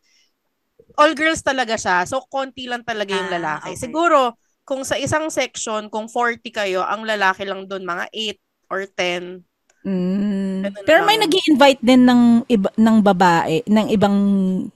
all 1.02 1.14
girls 1.18 1.42
talaga 1.42 1.76
siya. 1.78 2.06
So, 2.10 2.26
konti 2.30 2.66
lang 2.70 2.84
talaga 2.86 3.14
yung 3.14 3.30
Ah, 3.30 3.36
lalaki. 3.36 3.74
okay. 3.74 3.78
Siguro, 3.78 4.38
kung 4.68 4.84
sa 4.86 4.96
isang 5.00 5.28
section, 5.34 5.90
kung 5.94 6.08
40 6.10 6.50
kayo, 6.54 6.82
ang 6.86 7.04
lalaki 7.06 7.44
lang 7.48 7.66
doon, 7.70 7.84
mga 7.86 8.06
8 8.14 8.40
or 8.72 8.82
10. 8.88 9.44
Mm. 9.84 10.64
Ganun 10.64 10.86
Pero 10.88 11.04
may 11.04 11.20
nag 11.20 11.34
invite 11.52 11.82
din 11.84 12.08
ng 12.08 12.22
iba, 12.48 12.72
ng 12.80 12.98
babae, 13.04 13.68
ng 13.68 13.88
ibang 13.92 14.18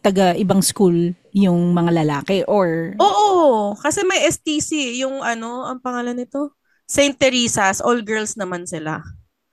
taga 0.04 0.36
ibang 0.36 0.60
school 0.60 1.16
yung 1.32 1.72
mga 1.72 1.92
lalaki 2.04 2.44
or 2.44 3.00
Oo, 3.00 3.78
kasi 3.78 4.02
may 4.10 4.26
STC, 4.26 4.72
yung 5.02 5.22
ano, 5.22 5.66
ang 5.70 5.80
pangalan 5.86 6.18
nito? 6.18 6.58
St. 6.90 7.14
Teresa's, 7.20 7.78
all 7.84 8.02
girls 8.02 8.34
naman 8.42 8.66
sila. 8.66 9.04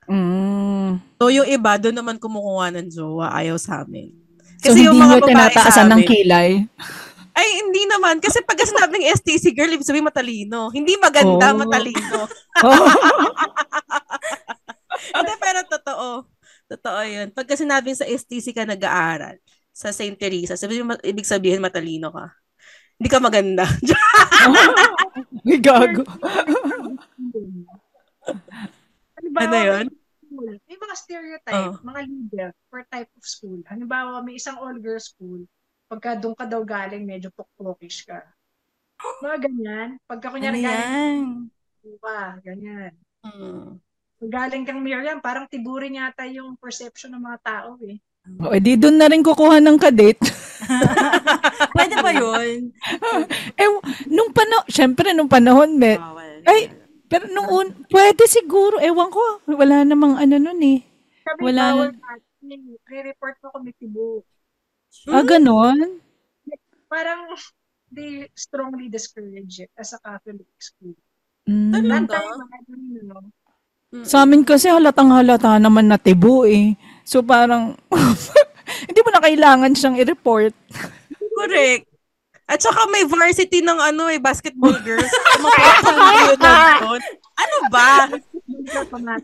Mm, 0.07 0.91
So, 1.19 1.33
yung 1.33 1.49
iba, 1.49 1.81
doon 1.81 1.97
naman 1.97 2.17
kumukuha 2.21 2.69
ng 2.75 2.89
jowa, 2.91 3.33
ayaw 3.33 3.57
sa 3.57 3.83
amin. 3.83 4.13
so 4.61 4.73
hindi 4.73 4.97
nyo 4.97 5.21
tinataasan 5.21 5.89
ng 5.93 6.03
kilay. 6.05 6.65
Ay, 7.35 7.49
hindi 7.61 7.83
naman. 7.91 8.23
Kasi 8.23 8.41
pag 8.47 8.57
sinabing 8.63 9.11
STC 9.11 9.51
girl, 9.51 9.69
ibig 9.69 9.85
sabihin 9.85 10.07
matalino. 10.07 10.71
Hindi 10.71 10.95
maganda, 10.97 11.51
Oh. 11.51 11.59
matalino. 11.59 12.21
Hindi, 15.05 15.33
pero 15.37 15.61
totoo. 15.69 16.09
Totoo 16.65 17.01
yun. 17.05 17.29
Pagka 17.35 17.59
sinabing 17.59 17.93
sa 17.93 18.09
STC 18.09 18.55
ka 18.55 18.65
nag-aaral, 18.65 19.37
sa 19.75 19.91
St. 19.91 20.15
Teresa, 20.17 20.55
sabi, 20.55 20.81
ibig 21.03 21.27
sabihin 21.27 21.61
matalino 21.61 22.09
ka. 22.09 22.31
Hindi 22.97 23.09
ka 23.11 23.19
maganda. 23.19 23.67
May 25.45 25.59
gago. 25.59 26.07
Halimbawa, 29.35 29.59
ano 29.59 29.83
yun? 29.83 29.87
school, 30.25 30.51
may 30.67 30.77
mga 30.79 30.95
stereotype, 30.97 31.71
Oh. 31.71 31.79
mga 31.83 32.01
leader 32.07 32.49
per 32.69 32.83
type 32.87 33.11
of 33.15 33.25
school. 33.25 33.61
Halimbawa, 33.67 34.23
may 34.23 34.39
isang 34.39 34.59
all-girls 34.59 35.11
school, 35.11 35.43
pagka 35.87 36.15
doon 36.15 36.35
ka 36.35 36.47
daw 36.47 36.63
galing, 36.63 37.03
medyo 37.03 37.31
pokpokish 37.31 38.07
ka. 38.07 38.23
Mga 39.21 39.37
ganyan. 39.43 39.89
Pagka 40.07 40.31
Ano 40.31 40.35
kunyari 40.39 40.59
galing 40.63 41.51
yan? 41.85 41.99
ka, 42.01 42.21
ganyan. 42.41 42.93
Hmm. 43.21 43.77
Pag 44.17 44.31
galing 44.33 44.65
kang 44.65 44.81
Miriam, 44.81 45.21
parang 45.21 45.45
tiburin 45.45 45.99
yata 45.99 46.25
yung 46.25 46.57
perception 46.57 47.13
ng 47.13 47.23
mga 47.23 47.39
tao 47.45 47.77
eh. 47.85 47.99
O, 48.41 48.57
di 48.57 48.81
doon 48.81 48.97
na 48.97 49.05
rin 49.05 49.21
kukuha 49.21 49.61
ng 49.61 49.77
kadate. 49.77 50.25
Pwede 51.77 52.01
ba 52.01 52.09
yun? 52.09 52.73
eh, 53.61 53.69
nung 54.09 54.33
panahon, 54.33 54.65
syempre 54.65 55.13
nung 55.13 55.29
panahon, 55.29 55.77
me, 55.77 56.01
Bawal. 56.01 56.41
ay, 56.49 56.73
pero 57.09 57.25
nung 57.31 57.49
un, 57.51 57.69
pwede 57.93 58.25
siguro, 58.27 58.81
ewan 58.81 59.11
ko, 59.13 59.23
wala 59.51 59.85
namang 59.85 60.17
ano 60.17 60.37
nun 60.41 60.61
eh. 60.65 60.81
Sabi, 61.25 61.41
Wala 61.41 61.65
bawal 61.73 61.93
natin. 61.95 62.61
Re-report 62.85 63.37
mo 63.41 63.49
kami 63.57 63.71
tibu. 63.81 64.21
Ah, 65.09 65.25
ganon? 65.25 66.01
Parang 66.87 67.33
they 67.89 68.29
strongly 68.37 68.93
discourage 68.93 69.65
it 69.65 69.73
as 69.81 69.97
a 69.97 69.99
Catholic 70.03 70.49
school. 70.61 70.95
Mm. 71.49 71.73
Talaga? 71.73 72.21
no? 73.09 73.33
Sa 74.05 74.27
amin 74.27 74.43
kasi 74.43 74.69
halatang 74.69 75.15
halata 75.15 75.57
naman 75.57 75.89
na 75.89 75.97
tibo 75.97 76.45
eh. 76.45 76.77
So 77.07 77.25
parang, 77.25 77.79
Hindi 78.89 79.01
mo 79.05 79.11
na 79.13 79.23
kailangan 79.23 79.73
siyang 79.77 79.97
i-report. 80.01 80.55
Correct. 81.35 81.87
At 82.45 82.61
saka 82.61 82.85
may 82.93 83.09
varsity 83.09 83.65
ng 83.65 83.81
ano 83.81 84.13
eh, 84.13 84.21
basketball 84.21 84.77
girls. 84.85 85.09
Mapapal 85.43 85.97
yun 85.97 86.39
doon. 86.39 87.01
Ano 87.41 87.57
ba? 87.73 87.93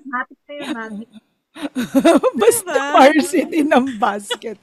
Matik 0.08 0.40
na 0.48 0.52
yun, 0.56 0.68
mami. 0.72 1.04
Basta 2.40 2.72
varsity 2.96 3.60
ng 3.66 4.00
basket. 4.00 4.56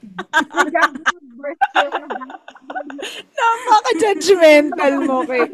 Napaka-judgmental 3.38 4.94
mo 5.06 5.22
kay. 5.22 5.46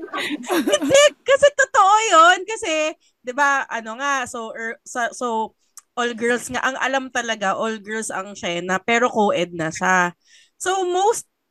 Hindi, 0.48 1.02
kasi 1.20 1.46
totoo 1.52 1.94
yun. 2.08 2.38
Kasi, 2.48 2.72
di 3.20 3.32
ba, 3.36 3.68
ano 3.68 4.00
nga, 4.00 4.24
so, 4.24 4.54
er, 4.56 4.80
sa, 4.86 5.12
so, 5.12 5.52
all 5.94 6.12
girls 6.16 6.48
nga, 6.50 6.62
ang 6.64 6.78
alam 6.80 7.04
talaga, 7.12 7.54
all 7.54 7.78
girls 7.78 8.08
ang 8.10 8.34
Shena, 8.34 8.80
pero 8.82 9.12
co-ed 9.12 9.52
na 9.54 9.70
siya. 9.70 10.16
So, 10.58 10.86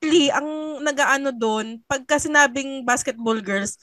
mostly, 0.03 0.27
ang 0.29 0.48
nagaano 0.83 1.31
doon, 1.31 1.79
pagka 1.88 2.19
sinabing 2.19 2.83
basketball 2.83 3.39
girls, 3.39 3.79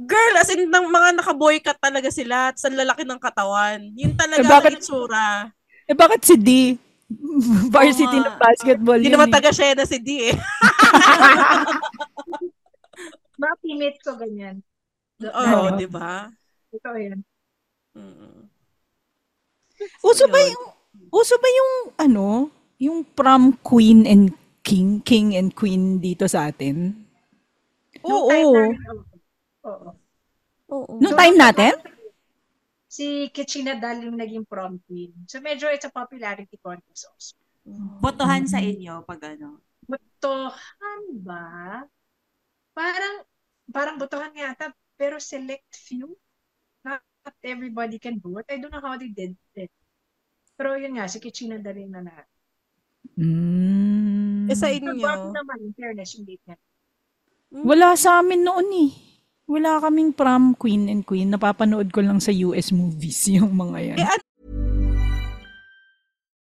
girl, 0.00 0.34
as 0.40 0.48
in, 0.48 0.64
ng 0.64 0.86
mga 0.88 1.20
naka-boycott 1.20 1.76
talaga 1.76 2.08
sila 2.08 2.48
at 2.50 2.56
sa 2.56 2.72
lalaki 2.72 3.04
ng 3.04 3.20
katawan. 3.20 3.92
Yun 3.92 4.16
talaga 4.16 4.40
Eh, 4.40 4.48
bakit- 4.48 4.72
ang 4.72 4.80
itsura. 4.80 5.26
Eh 5.84 5.96
bakit 5.98 6.20
si 6.24 6.36
D? 6.38 6.50
Varsity 7.74 8.16
Oo 8.16 8.24
ng 8.24 8.38
basketball 8.40 8.96
Hindi 8.96 9.12
naman 9.12 9.28
eh. 9.28 9.34
taga 9.36 9.52
Shena 9.52 9.84
si 9.84 10.00
D 10.00 10.32
eh. 10.32 10.36
Mga 13.42 13.54
teammates 13.60 14.00
ko 14.00 14.16
ganyan. 14.16 14.64
Oo, 15.20 15.76
di 15.76 15.84
ba? 15.84 16.32
Ito 16.72 16.88
yan. 16.96 17.20
Mm. 17.92 18.48
Uso 20.00 20.24
ba 20.30 20.40
Yun. 20.40 20.54
yung 20.56 20.64
uso 21.12 21.34
ba 21.36 21.48
yung 21.50 21.72
ano, 21.98 22.48
yung 22.80 23.04
prom 23.04 23.52
queen 23.60 24.06
and 24.08 24.32
king, 24.62 25.02
king 25.02 25.34
and 25.34 25.52
queen 25.52 25.98
dito 25.98 26.26
sa 26.30 26.48
atin? 26.50 26.94
Oo. 28.02 28.30
time 28.30 28.50
namin, 28.50 28.78
oo. 28.88 29.02
Oo. 29.62 29.88
Oo. 30.72 30.92
Nung 30.98 31.14
time 31.14 31.36
natin? 31.36 31.74
Si 32.88 33.28
Kichina 33.30 33.76
Dal 33.76 34.04
yung 34.04 34.16
naging 34.16 34.46
prom 34.46 34.80
queen. 34.88 35.12
So 35.28 35.38
medyo 35.38 35.68
it's 35.68 35.86
a 35.86 35.92
popularity 35.92 36.56
contest 36.58 37.08
also. 37.08 37.34
Botohan 38.02 38.44
sa 38.48 38.58
inyo 38.58 39.06
pag 39.06 39.22
ano. 39.36 39.62
Botohan 39.86 41.00
ba? 41.22 41.82
Parang, 42.74 43.16
parang 43.70 43.96
botohan 44.00 44.32
nga 44.34 44.52
ata, 44.56 44.66
pero 44.98 45.22
select 45.22 45.68
few. 45.72 46.10
Not 46.82 47.04
everybody 47.46 48.02
can 48.02 48.18
vote. 48.18 48.48
I 48.50 48.58
don't 48.58 48.74
know 48.74 48.82
how 48.82 48.98
they 48.98 49.12
did 49.12 49.38
it. 49.54 49.70
Pero 50.58 50.74
yun 50.74 50.98
nga, 50.98 51.06
si 51.06 51.22
Kichina 51.22 51.62
Dal 51.62 51.78
yung 51.78 51.94
na 51.94 52.26
Mm. 53.18 54.48
Eh 54.48 54.56
sa 54.56 54.72
inyo, 54.72 54.94
naman, 54.96 55.58
in 55.60 55.72
fairness, 55.76 56.16
yung 56.16 56.24
date 56.24 56.42
niya. 56.48 56.56
Wala 57.52 57.92
sa 58.00 58.24
amin 58.24 58.48
noon 58.48 58.68
eh. 58.88 58.92
Wala 59.44 59.82
kaming 59.84 60.16
prom 60.16 60.56
queen 60.56 60.88
and 60.88 61.04
queen. 61.04 61.28
Napapanood 61.28 61.92
ko 61.92 62.00
lang 62.00 62.22
sa 62.22 62.32
US 62.48 62.72
movies 62.72 63.28
yung 63.36 63.52
mga 63.52 63.78
yan. 63.92 63.98
eh 64.00 64.08
ano 64.08 64.24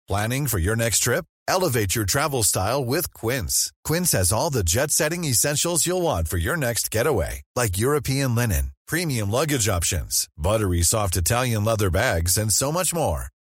Planning 0.08 0.48
for 0.48 0.56
your 0.56 0.72
next 0.72 1.04
trip? 1.04 1.26
Elevate 1.46 1.94
your 1.94 2.06
travel 2.06 2.42
style 2.42 2.82
with 2.82 3.12
Quince. 3.12 3.72
Quince 3.84 4.12
has 4.12 4.32
all 4.32 4.48
the 4.48 4.64
jet 4.64 4.90
setting 4.90 5.24
essentials 5.24 5.86
you'll 5.86 6.00
want 6.00 6.28
for 6.28 6.38
your 6.38 6.56
next 6.56 6.90
getaway, 6.90 7.42
like 7.54 7.76
European 7.76 8.34
linen, 8.34 8.72
premium 8.86 9.30
luggage 9.30 9.68
options, 9.68 10.26
buttery 10.36 10.80
soft 10.80 11.16
Italian 11.16 11.64
leather 11.64 11.90
bags, 11.90 12.38
and 12.38 12.50
so 12.50 12.72
much 12.72 12.94
more. 12.94 13.28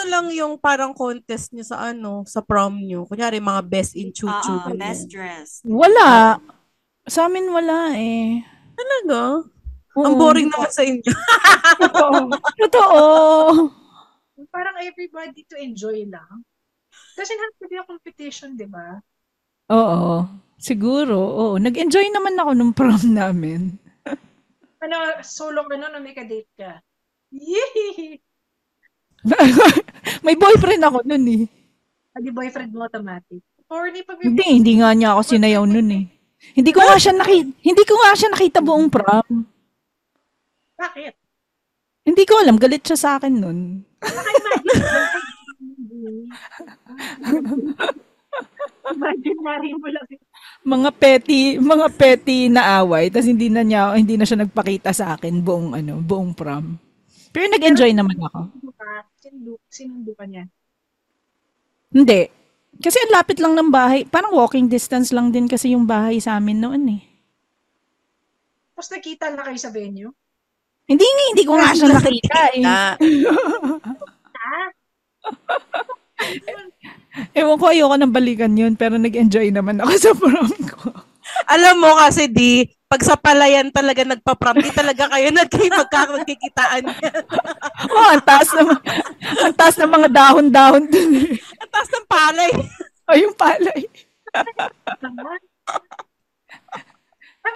Ito 0.00 0.08
lang 0.08 0.32
yung 0.32 0.56
parang 0.56 0.96
contest 0.96 1.52
nyo 1.52 1.60
sa 1.60 1.92
ano, 1.92 2.24
sa 2.24 2.40
prom 2.40 2.72
nyo. 2.72 3.04
Kunyari, 3.04 3.36
mga 3.36 3.60
best 3.68 3.92
in 4.00 4.08
chuchu. 4.16 4.32
Oo, 4.32 4.72
best 4.72 5.12
dress. 5.12 5.60
Wala. 5.60 6.40
Sa 7.04 7.28
amin 7.28 7.52
wala 7.52 7.92
eh. 8.00 8.40
Talaga? 8.80 9.44
Oo. 10.00 10.04
Ang 10.08 10.16
boring 10.16 10.48
naman 10.48 10.72
sa 10.72 10.88
inyo. 10.88 11.04
Totoo. 11.84 12.32
Totoo. 12.64 13.00
Parang 14.48 14.80
everybody 14.80 15.44
to 15.44 15.60
enjoy 15.60 16.08
lang. 16.08 16.48
Doesn't 17.12 17.36
have 17.36 17.56
to 17.60 17.68
be 17.68 17.76
a 17.76 17.84
competition, 17.84 18.56
di 18.56 18.64
ba? 18.64 19.04
Oo. 19.68 20.24
Siguro. 20.56 21.20
Oo. 21.20 21.60
Nag-enjoy 21.60 22.08
naman 22.08 22.40
ako 22.40 22.56
nung 22.56 22.72
prom 22.72 23.04
namin. 23.04 23.76
Ano, 24.80 24.96
solo 25.20 25.68
ka 25.68 25.76
nun 25.76 25.92
o 25.92 26.00
may 26.00 26.16
ka-date 26.16 26.48
ka? 26.56 26.80
Yee! 27.36 28.16
May 30.24 30.36
boyfriend 30.36 30.82
ako 30.84 31.04
nun 31.04 31.24
eh. 31.28 31.44
Adi 32.16 32.28
boyfriend 32.32 32.72
mo 32.72 32.88
automatic. 32.88 33.42
Or 33.70 33.86
ni 33.92 34.02
pag 34.02 34.18
Hindi, 34.18 34.44
hindi 34.48 34.72
nga 34.80 34.90
niya 34.96 35.14
ako 35.14 35.22
sinayaw 35.22 35.64
nun 35.68 35.90
eh. 35.94 36.04
Hindi 36.56 36.70
ko 36.72 36.80
nga 36.80 36.96
siya 36.96 37.14
nakita, 37.14 37.50
hindi 37.60 37.82
ko 37.84 37.94
nga 38.00 38.12
siya 38.16 38.28
nakita 38.32 38.58
buong 38.64 38.88
prom. 38.88 39.44
Bakit? 40.80 41.12
Hindi 42.00 42.22
ko 42.24 42.40
alam, 42.40 42.56
galit 42.56 42.80
siya 42.80 42.96
sa 42.96 43.10
akin 43.20 43.34
nun. 43.36 43.84
Imaginary 48.90 49.70
mo 49.76 49.86
lang. 49.92 50.06
Mga 50.64 50.90
petty, 50.96 51.40
mga 51.60 51.86
petty 51.94 52.48
na 52.48 52.80
away, 52.80 53.12
tapos 53.12 53.28
hindi 53.28 53.52
na 53.52 53.62
niya, 53.62 53.92
hindi 53.94 54.16
na 54.16 54.24
siya 54.24 54.42
nagpakita 54.42 54.90
sa 54.96 55.14
akin 55.14 55.44
buong 55.44 55.76
ano, 55.76 56.00
buong 56.00 56.32
prom. 56.32 56.89
Pero 57.30 57.46
nag-enjoy 57.46 57.94
naman 57.94 58.18
ako. 58.18 58.50
Sinundo 58.50 58.72
ka, 58.74 59.66
sinundo, 59.70 60.12
ka 60.18 60.24
niya. 60.26 60.44
Hindi. 61.90 62.30
Kasi 62.80 62.96
ang 63.02 63.12
lapit 63.14 63.38
lang 63.38 63.54
ng 63.54 63.70
bahay. 63.70 64.06
Parang 64.06 64.34
walking 64.34 64.66
distance 64.70 65.10
lang 65.14 65.30
din 65.30 65.46
kasi 65.46 65.74
yung 65.74 65.86
bahay 65.86 66.18
sa 66.18 66.38
amin 66.38 66.58
noon 66.58 66.82
eh. 66.98 67.02
Tapos 68.74 68.90
nakita 68.94 69.30
na 69.30 69.44
kayo 69.44 69.58
sa 69.60 69.70
venue? 69.70 70.10
Hindi 70.90 71.06
nga, 71.06 71.24
hindi 71.30 71.44
ko 71.46 71.52
nga 71.54 71.70
siya 71.76 71.88
nakita 71.92 72.40
eh. 72.56 72.64
Ewan 77.38 77.58
ko, 77.58 77.70
ayoko 77.70 77.94
nang 77.94 78.14
balikan 78.14 78.54
yun, 78.58 78.74
pero 78.74 78.98
nag-enjoy 78.98 79.50
naman 79.54 79.78
ako 79.78 79.92
sa 80.04 80.12
prom 80.14 80.50
ko. 80.66 80.90
alam 81.46 81.78
mo 81.78 81.94
kasi 82.00 82.26
di, 82.26 82.66
pag 82.90 83.06
sa 83.06 83.14
palayan 83.14 83.70
talaga 83.70 84.02
nagpa-prom, 84.02 84.58
di 84.58 84.74
talaga 84.74 85.06
kayo 85.14 85.30
nagkay 85.38 85.70
magkakakikitaan 85.70 86.84
yan. 86.90 87.22
Oh, 87.90 88.12
ang 88.12 88.22
taas 88.22 88.50
ng, 88.52 88.70
ang 89.40 89.54
taas 89.56 89.74
ng 89.80 89.88
mga 89.88 90.08
dahon-dahon 90.12 90.84
dun. 90.84 91.32
Ang 91.32 91.70
taas 91.72 91.88
ng 91.88 92.06
palay. 92.06 92.52
Oh, 93.08 93.16
yung 93.16 93.32
palay. 93.32 93.88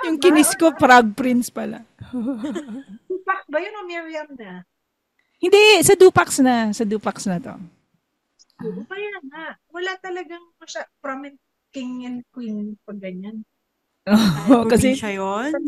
Yung 0.09 0.17
kinis 0.17 0.57
ko, 0.57 0.73
Frog 0.75 1.13
Prince 1.13 1.53
pala. 1.53 1.85
Tupac 3.05 3.45
ba 3.53 3.59
yun 3.61 3.79
o 3.79 3.85
Miriam 3.85 4.33
na? 4.33 4.65
Hindi, 5.39 5.85
sa 5.85 5.93
Dupax 5.93 6.41
na. 6.41 6.73
Sa 6.73 6.89
Dupax 6.89 7.29
na 7.29 7.37
to. 7.37 7.55
Oo, 8.65 8.81
kaya 8.89 9.21
nga. 9.29 9.61
Wala 9.71 9.93
talagang 10.01 10.45
masya, 10.57 10.89
prominent 11.05 11.37
king 11.69 12.09
and 12.09 12.25
queen 12.33 12.81
pag 12.89 12.97
ganyan. 12.97 13.45
Oh, 14.05 14.69
kasi 14.69 14.93
Probinsya 14.93 15.17
yun? 15.17 15.49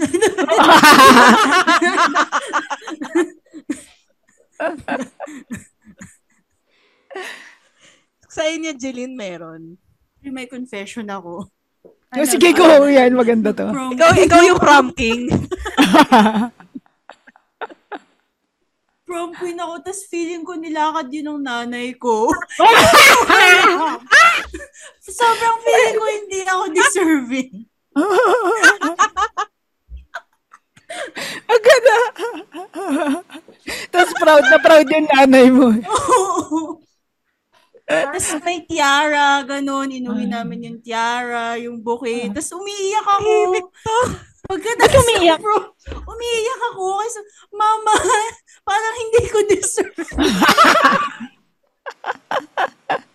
Sa 8.29 8.45
inyo, 8.45 8.77
Jeline, 8.77 9.17
meron. 9.17 9.81
May 10.21 10.45
confession 10.45 11.09
ako. 11.09 11.49
Oh, 12.13 12.27
sige, 12.29 12.53
go. 12.53 12.85
Yan, 12.85 13.17
maganda 13.17 13.57
to. 13.57 13.73
Prom, 13.73 13.97
Ikaw, 13.97 14.11
ikaw 14.21 14.41
yung 14.45 14.61
prom 14.61 14.93
king. 14.93 15.33
prom 19.09 19.33
queen 19.33 19.57
ako, 19.57 19.81
tas 19.81 20.05
feeling 20.13 20.45
ko 20.45 20.61
nilakad 20.61 21.09
yun 21.09 21.41
ng 21.41 21.49
nanay 21.49 21.97
ko. 21.97 22.29
Sobrang 25.01 25.59
feeling 25.65 25.97
ko 25.97 26.05
hindi 26.05 26.41
ako 26.45 26.65
deserving. 26.77 27.65
Ang 31.47 31.63
ganda. 31.65 31.97
Tapos 33.89 34.13
proud 34.21 34.45
na 34.47 34.59
proud 34.61 34.87
yung 34.87 35.09
nanay 35.09 35.49
mo. 35.49 35.73
Tapos 37.87 38.27
may 38.43 38.67
tiara, 38.67 39.47
ganun. 39.47 39.95
Inuwi 39.95 40.27
namin 40.29 40.69
yung 40.69 40.79
tiara, 40.83 41.57
yung 41.57 41.81
bouquet. 41.81 42.29
Tapos 42.35 42.53
umiiyak 42.53 43.07
ako. 43.07 43.33
Pagkatapos 44.47 45.03
umiiyak? 45.03 45.43
Bro, 45.43 45.75
umiiyak 46.07 46.61
ako. 46.75 46.85
Kasi, 47.03 47.19
mama, 47.51 47.95
parang 48.69 48.95
hindi 48.95 49.23
ko 49.31 49.39
deserve. 49.49 50.07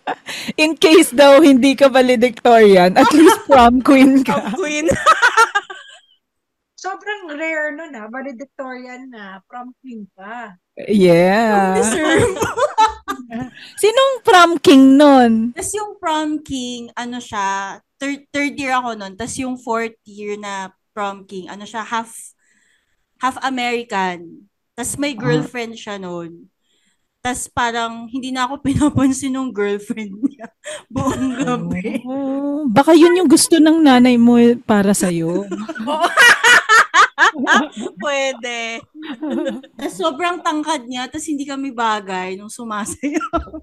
In 0.58 0.74
case 0.76 1.14
daw 1.14 1.38
hindi 1.38 1.78
ka 1.78 1.88
valedictorian, 1.88 2.98
at 2.98 3.10
least 3.14 3.46
prom 3.46 3.80
queen 3.80 4.24
ka. 4.26 4.52
Queen. 4.56 4.90
Sobrang 6.82 7.30
rare 7.38 7.70
nun 7.78 7.94
ah. 7.94 8.10
Valedictorian 8.10 9.06
na. 9.06 9.38
Prom 9.46 9.70
queen 9.78 10.02
pa. 10.18 10.58
Yeah. 10.74 11.78
deserve. 11.78 12.34
Sinong 13.82 14.26
prom 14.26 14.58
king 14.58 14.98
nun? 14.98 15.54
Tapos 15.54 15.72
yung 15.78 15.94
prom 16.02 16.42
king, 16.42 16.90
ano 16.98 17.22
siya, 17.22 17.78
third, 18.02 18.26
third 18.34 18.58
year 18.58 18.74
ako 18.74 18.98
nun. 18.98 19.14
Tapos 19.14 19.38
yung 19.38 19.54
fourth 19.54 19.94
year 20.02 20.34
na 20.34 20.74
prom 20.90 21.22
king, 21.22 21.46
ano 21.46 21.62
siya, 21.62 21.86
half, 21.86 22.10
half 23.22 23.38
American. 23.46 24.50
Tapos 24.74 24.98
may 24.98 25.14
girlfriend 25.14 25.78
siya 25.78 26.02
nun. 26.02 26.50
Tapos 27.22 27.46
parang 27.54 28.10
hindi 28.10 28.34
na 28.34 28.50
ako 28.50 28.58
pinapansin 28.66 29.38
ng 29.38 29.54
girlfriend 29.54 30.18
niya 30.26 30.50
buong 30.92 31.38
gabi. 31.38 32.02
Oh, 32.02 32.66
baka 32.66 32.98
yun 32.98 33.14
yung 33.14 33.30
gusto 33.30 33.62
ng 33.62 33.78
nanay 33.78 34.18
mo 34.18 34.42
para 34.66 34.90
sa'yo. 34.90 35.46
Pwede. 38.02 38.82
Tapos 39.78 39.94
sobrang 39.94 40.42
tangkad 40.42 40.84
niya, 40.84 41.06
tapos 41.06 41.30
hindi 41.30 41.46
kami 41.46 41.70
bagay 41.70 42.34
nung 42.34 42.50
sumasayaw. 42.50 43.62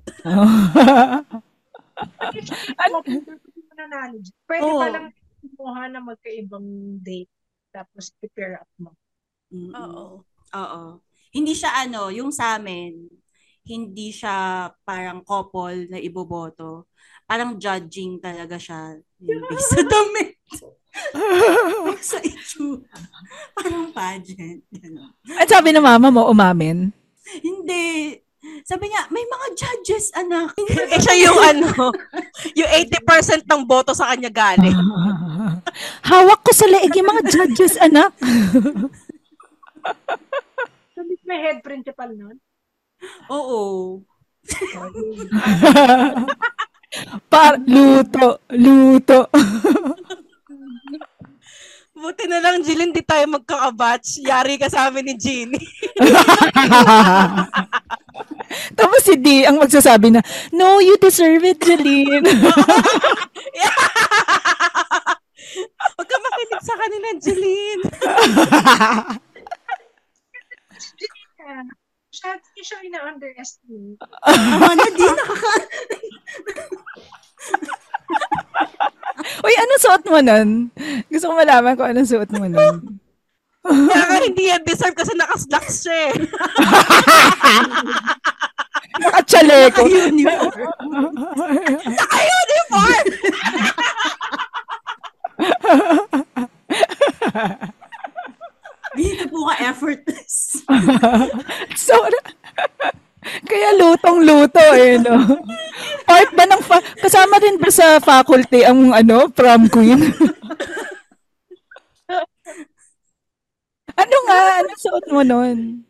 Ano? 2.80 2.98
Dyan. 3.04 4.12
Pwede 4.48 4.70
Oo. 4.72 4.80
pa 4.80 4.88
lang 4.88 5.06
kumuha 5.40 5.84
na 5.92 6.00
magkaibang 6.00 7.00
date 7.04 7.32
tapos 7.76 8.12
prepare 8.20 8.64
up 8.64 8.72
mo. 8.80 8.92
Oo. 9.52 10.24
Oo. 10.56 10.84
Hindi 11.30 11.54
siya 11.54 11.86
ano, 11.86 12.10
yung 12.10 12.34
sa 12.34 12.58
amin, 12.58 13.06
hindi 13.66 14.14
siya 14.14 14.70
parang 14.84 15.24
couple 15.24 15.90
na 15.92 16.00
iboboto. 16.00 16.90
Parang 17.30 17.60
judging 17.62 18.18
talaga 18.18 18.58
siya. 18.58 18.98
Based 19.22 19.70
sa 19.70 19.82
damit. 19.86 20.40
sa 22.02 22.18
itsura. 22.26 22.90
Parang 23.54 23.94
pageant. 23.94 24.66
Ganun. 24.74 25.14
At 25.38 25.46
sabi 25.46 25.70
ng 25.70 25.86
mama 25.86 26.10
mo, 26.10 26.26
umamin. 26.26 26.90
Hindi. 27.30 28.18
Sabi 28.64 28.88
niya, 28.88 29.06
may 29.12 29.22
mga 29.28 29.48
judges, 29.54 30.10
anak. 30.16 30.56
Eh, 30.94 30.98
siya 30.98 31.16
yung 31.28 31.38
ano, 31.38 31.92
yung 32.56 32.70
80% 32.72 33.46
ng 33.46 33.62
boto 33.68 33.94
sa 33.94 34.10
kanya 34.10 34.32
galing. 34.32 34.74
Hawak 36.10 36.40
ko 36.42 36.52
sa 36.56 36.66
leeg 36.66 36.96
yung 36.98 37.10
mga 37.14 37.24
judges, 37.30 37.76
anak. 37.78 38.16
So, 41.00 41.08
di 41.08 41.16
may 41.24 41.40
head 41.40 41.64
principal 41.64 42.12
nun? 42.12 42.44
Oo. 43.30 44.02
Par 47.32 47.62
luto, 47.70 48.42
luto. 48.50 49.30
Buti 52.00 52.32
na 52.32 52.40
lang, 52.40 52.64
Jilin, 52.64 52.96
di 52.96 53.04
tayo 53.04 53.28
magkakabatch. 53.28 54.24
Yari 54.24 54.56
ka 54.56 54.72
sa 54.72 54.88
amin 54.88 55.12
ni 55.12 55.20
Jeannie. 55.20 55.60
Tapos 58.80 59.04
si 59.04 59.20
D 59.20 59.44
ang 59.44 59.60
magsasabi 59.60 60.16
na, 60.16 60.24
No, 60.56 60.80
you 60.80 60.96
deserve 60.96 61.44
it, 61.44 61.60
Jeline. 61.60 62.24
Huwag 66.00 66.08
ka 66.08 66.18
makinig 66.24 66.64
sa 66.64 66.76
kanila, 66.80 67.08
Jeline. 67.20 67.84
Siya, 72.20 72.36
hindi 72.36 72.62
siya 72.68 72.84
ina-underestimate. 72.84 74.04
Ano, 74.68 74.84
di 74.92 75.08
nakaka... 75.08 75.52
Uy, 79.48 79.56
ano 79.56 79.74
suot 79.80 80.04
mo 80.12 80.20
nun? 80.20 80.68
Gusto 81.08 81.32
ko 81.32 81.34
malaman 81.40 81.80
kung 81.80 81.88
anong 81.88 82.12
suot 82.12 82.28
mo 82.36 82.44
nun. 82.52 83.00
Kaya 83.64 84.04
nga 84.04 84.20
hindi 84.20 84.52
yan 84.52 84.68
deserve 84.68 85.00
kasi 85.00 85.16
nakaslacks 85.16 85.88
siya 85.88 86.12
eh. 86.12 86.16
Nakachaleko. 89.00 89.88
Naka-uniform! 91.88 93.08
Dito 99.00 99.24
po 99.32 99.48
ka 99.48 99.56
effortless. 99.64 100.60
so, 101.88 101.96
kaya 103.48 103.70
lutong-luto 103.80 104.64
eh, 104.76 105.00
no? 105.00 105.16
Part 106.04 106.30
ba 106.36 106.44
ng, 106.44 106.64
fa- 106.64 106.84
kasama 107.00 107.40
rin 107.40 107.56
ba 107.56 107.72
sa 107.72 108.04
faculty 108.04 108.68
ang 108.68 108.92
ano, 108.92 109.32
prom 109.32 109.72
queen? 109.72 110.12
ano 113.96 114.16
nga, 114.28 114.40
ano 114.60 114.72
suot 114.76 115.06
mo 115.08 115.24
nun? 115.24 115.90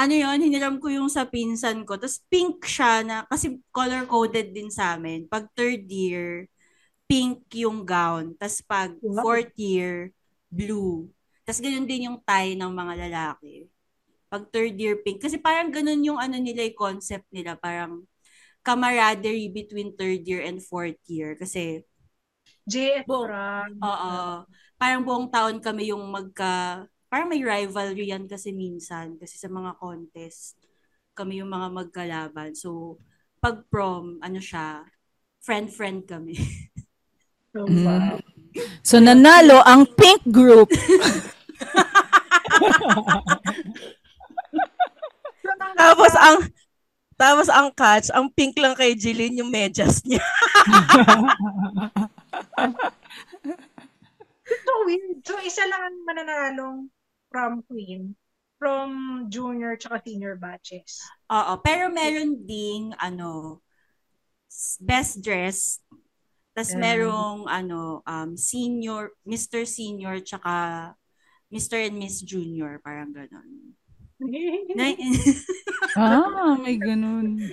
ano 0.00 0.14
yon 0.16 0.40
hiniram 0.40 0.80
ko 0.80 0.88
yung 0.88 1.12
sa 1.12 1.28
pinsan 1.28 1.84
ko. 1.84 2.00
Tapos 2.00 2.24
pink 2.32 2.64
siya 2.64 3.04
na, 3.04 3.16
kasi 3.28 3.60
color-coded 3.68 4.56
din 4.56 4.72
sa 4.72 4.96
amin. 4.96 5.28
Pag 5.28 5.52
third 5.52 5.84
year, 5.92 6.48
pink 7.04 7.44
yung 7.52 7.84
gown. 7.84 8.32
Tapos 8.40 8.64
pag 8.64 8.96
fourth 8.96 9.52
year, 9.60 10.16
blue. 10.48 11.12
Tapos 11.50 11.66
ganun 11.66 11.82
din 11.82 12.06
yung 12.06 12.22
tie 12.22 12.54
ng 12.54 12.70
mga 12.70 13.10
lalaki. 13.10 13.66
Pag 14.30 14.54
third 14.54 14.78
year, 14.78 15.02
pink. 15.02 15.18
Kasi 15.18 15.34
parang 15.34 15.74
ganun 15.74 15.98
yung 15.98 16.14
ano 16.14 16.38
nila, 16.38 16.62
yung 16.62 16.78
concept 16.78 17.26
nila. 17.34 17.58
Parang 17.58 18.06
camaraderie 18.62 19.50
between 19.50 19.90
third 19.98 20.22
year 20.22 20.46
and 20.46 20.62
fourth 20.62 21.02
year. 21.10 21.34
Kasi 21.34 21.82
JF 22.70 23.02
prom. 23.02 23.82
Oo. 23.82 24.46
Parang 24.78 25.02
buong 25.02 25.26
taon 25.26 25.58
kami 25.58 25.90
yung 25.90 26.06
magka... 26.06 26.86
Parang 27.10 27.26
may 27.26 27.42
rivalry 27.42 28.14
yan 28.14 28.30
kasi 28.30 28.54
minsan. 28.54 29.18
Kasi 29.18 29.34
sa 29.34 29.50
mga 29.50 29.74
contest, 29.74 30.54
kami 31.18 31.42
yung 31.42 31.50
mga 31.50 31.66
magkalaban. 31.66 32.54
So, 32.54 33.02
pag 33.42 33.66
prom, 33.66 34.22
ano 34.22 34.38
siya, 34.38 34.86
friend-friend 35.42 36.06
kami. 36.06 36.38
So, 37.50 37.66
Mm. 37.66 37.82
wow. 37.82 38.14
So, 38.86 39.02
nanalo 39.02 39.58
ang 39.66 39.82
pink 39.98 40.22
group. 40.30 40.70
Tapos 45.80 46.12
ang 46.16 46.38
tapos 47.20 47.48
ang 47.52 47.68
catch, 47.76 48.08
ang 48.16 48.32
pink 48.32 48.56
lang 48.56 48.72
kay 48.72 48.96
Jilin 48.96 49.44
yung 49.44 49.52
medyas 49.52 50.00
niya. 50.04 50.24
So 54.50 54.72
weird. 54.82 55.22
So, 55.22 55.38
isa 55.38 55.62
lang 55.70 55.78
ang 55.78 55.96
mananalong 56.02 56.90
prom 57.30 57.62
queen 57.70 58.18
from 58.58 58.90
junior 59.30 59.78
tsaka 59.78 60.02
senior 60.02 60.34
batches. 60.34 60.98
Oo. 61.30 61.62
Pero 61.62 61.86
meron 61.86 62.34
ding, 62.42 62.90
ano, 62.98 63.62
best 64.82 65.22
dress. 65.22 65.78
Tapos 66.50 66.74
Mm. 66.74 66.82
merong, 66.82 67.38
ano, 67.46 68.02
um, 68.04 68.34
senior, 68.34 69.14
Mr. 69.22 69.62
Senior, 69.62 70.18
tsaka 70.18 70.98
Mr. 71.50 71.82
and 71.86 71.98
Miss 71.98 72.22
Junior. 72.22 72.78
Parang 72.82 73.10
ganon. 73.10 73.74
ah, 75.98 76.54
may 76.62 76.78
ganun. 76.78 77.40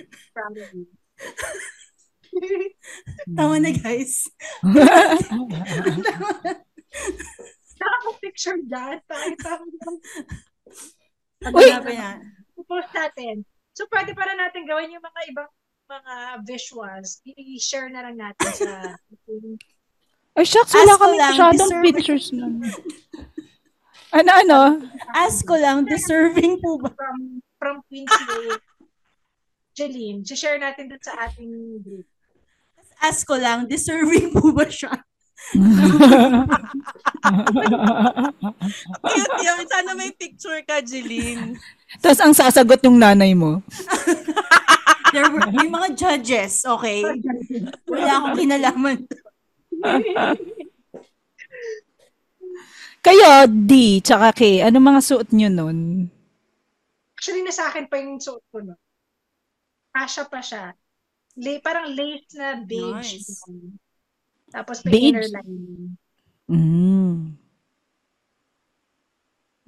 Tama 3.36 3.58
na, 3.58 3.70
guys. 3.74 4.30
Nakaka-picture 7.78 8.58
dyan. 8.70 8.98
Ano 11.42 11.90
yan? 11.90 12.18
Post 12.68 12.90
natin. 12.94 13.44
So, 13.74 13.86
pwede 13.90 14.14
para 14.14 14.34
natin 14.34 14.66
gawin 14.66 14.94
yung 14.94 15.02
mga 15.02 15.20
ibang 15.30 15.50
mga 15.88 16.44
visuals. 16.44 17.24
I-share 17.24 17.88
na 17.88 18.04
lang 18.04 18.20
natin 18.20 18.50
sa 18.52 18.68
Ay, 20.38 20.46
shucks, 20.46 20.70
wala 20.70 20.94
kami 21.00 21.16
masyadong 21.18 21.82
pictures 21.82 22.30
nun. 22.30 22.62
Ano, 24.12 24.30
ano? 24.32 24.60
Ask 25.14 25.44
ko 25.44 25.56
lang, 25.56 25.84
deserving 25.84 26.60
po 26.62 26.78
ba? 26.80 26.92
From, 26.94 27.42
from 27.58 27.76
Quincy 27.88 28.56
Jeline, 29.78 30.26
share 30.26 30.58
natin 30.58 30.90
dun 30.90 30.98
sa 30.98 31.14
ating 31.28 31.82
group. 31.86 32.06
Ask 32.98 33.22
ko 33.26 33.38
lang, 33.38 33.70
deserving 33.70 34.34
po 34.34 34.50
ba 34.50 34.66
siya? 34.66 34.90
Cute 39.06 39.38
yun. 39.38 39.62
Sana 39.70 39.94
may 39.94 40.10
picture 40.10 40.60
ka, 40.66 40.82
Jeline. 40.82 41.54
Tapos 42.02 42.20
ang 42.20 42.34
sasagot 42.34 42.82
yung 42.82 42.98
nanay 42.98 43.32
mo. 43.38 43.62
There 45.14 45.30
were, 45.32 45.46
may 45.48 45.70
mga 45.72 45.88
judges, 45.96 46.68
okay? 46.68 47.00
Wala 47.88 48.12
akong 48.20 48.36
kinalaman. 48.44 48.98
Kayo, 53.08 53.48
D, 53.48 54.04
tsaka 54.04 54.36
K, 54.36 54.68
ano 54.68 54.84
mga 54.84 55.00
suot 55.00 55.32
nyo 55.32 55.48
nun? 55.48 56.12
Actually, 57.16 57.40
nasa 57.40 57.64
akin 57.72 57.88
pa 57.88 57.96
yung 57.96 58.20
suot 58.20 58.44
ko 58.52 58.60
nun. 58.60 58.76
Kasha 59.96 60.28
pa 60.28 60.44
siya. 60.44 60.76
La- 61.40 61.62
parang 61.64 61.88
lace 61.88 62.36
na 62.36 62.60
beige. 62.60 63.16
Nice. 63.24 63.40
Tapos 64.52 64.84
may 64.84 64.92
Beige? 64.92 65.08
inner 65.08 65.28
lining. 65.40 65.96
Mm. 66.52 67.16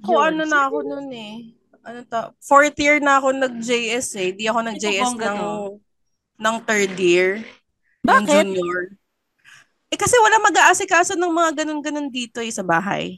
Ako, 0.05 0.13
ano 0.21 0.43
na 0.45 0.59
ako 0.69 0.77
nun 0.85 1.09
eh. 1.09 1.33
Ano 1.81 1.99
ta? 2.05 2.37
Fourth 2.45 2.77
year 2.77 3.01
na 3.01 3.17
ako 3.17 3.33
nag-JS 3.33 4.21
eh. 4.21 4.29
Di 4.37 4.45
ako 4.45 4.69
nag-JS 4.69 5.17
ng, 5.17 5.41
to. 5.41 5.81
ng 6.37 6.55
third 6.69 6.93
year. 7.01 7.41
Ng 8.05 8.05
Bakit? 8.05 8.45
junior. 8.53 8.81
Eh 9.89 9.97
kasi 9.97 10.13
wala 10.21 10.37
mag-aasikaso 10.45 11.17
ng 11.17 11.33
mga 11.33 11.65
ganun-ganun 11.65 12.13
dito 12.13 12.37
eh 12.37 12.53
sa 12.53 12.61
bahay. 12.61 13.17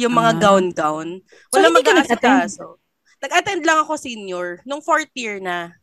Yung 0.00 0.14
mga 0.16 0.32
Ah. 0.32 0.40
gown-gown. 0.40 1.08
So, 1.52 1.60
Wala 1.60 1.68
nag-attend? 1.68 2.08
mag-aasikaso. 2.08 2.66
Nag-attend 3.20 3.62
lang 3.68 3.78
ako 3.84 3.92
senior. 4.00 4.64
Nung 4.64 4.80
fourth 4.80 5.12
year 5.12 5.36
na. 5.38 5.76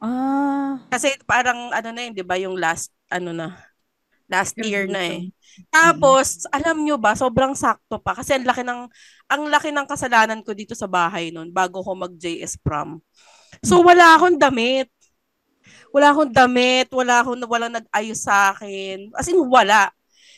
Ah. 0.00 0.80
Kasi 0.88 1.12
parang 1.24 1.68
ano 1.72 1.88
na 1.92 2.00
yun, 2.04 2.12
di 2.16 2.24
ba? 2.24 2.36
Yung 2.36 2.56
last, 2.56 2.92
ano 3.08 3.32
na. 3.32 3.56
Last 4.26 4.58
year 4.58 4.90
na 4.90 5.06
eh. 5.06 5.30
Tapos, 5.70 6.50
alam 6.50 6.82
nyo 6.82 6.98
ba, 6.98 7.14
sobrang 7.14 7.54
sakto 7.54 8.02
pa. 8.02 8.10
Kasi 8.12 8.34
ang 8.34 8.42
laki 8.44 8.66
ng, 8.66 8.80
ang 9.30 9.42
laki 9.46 9.70
ng 9.70 9.86
kasalanan 9.86 10.42
ko 10.42 10.50
dito 10.50 10.74
sa 10.74 10.90
bahay 10.90 11.30
noon 11.30 11.54
bago 11.54 11.78
ko 11.80 11.94
mag-JS 11.94 12.58
prom. 12.58 12.98
So, 13.62 13.80
wala 13.80 14.18
akong 14.18 14.36
damit. 14.36 14.90
Wala 15.94 16.12
akong 16.12 16.28
damit, 16.34 16.90
wala 16.92 17.22
akong 17.22 17.40
walang 17.48 17.72
nag-ayos 17.72 18.20
sa 18.20 18.52
akin. 18.52 19.14
As 19.16 19.30
in, 19.30 19.38
wala. 19.40 19.88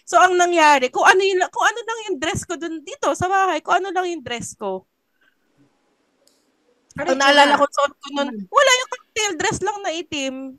So, 0.09 0.17
ang 0.17 0.41
nangyari, 0.41 0.89
kung 0.89 1.05
ano, 1.05 1.21
yung, 1.21 1.45
kung 1.53 1.67
ano 1.69 1.81
lang 1.85 1.99
yung 2.09 2.17
dress 2.17 2.49
ko 2.49 2.57
dun 2.57 2.81
dito 2.81 3.13
sa 3.13 3.29
bahay, 3.29 3.61
kung 3.61 3.77
ano 3.85 3.93
lang 3.93 4.09
yung 4.09 4.25
dress 4.25 4.57
ko. 4.57 4.89
Ano 6.97 7.13
Ang 7.13 7.21
naalala 7.21 7.61
ko, 7.61 7.69
suot 7.69 7.93
ko 7.93 8.07
nun, 8.17 8.29
wala 8.49 8.71
yung 8.73 8.91
cocktail 8.91 9.33
dress 9.37 9.61
lang 9.61 9.79
na 9.85 9.93
itim. 9.93 10.57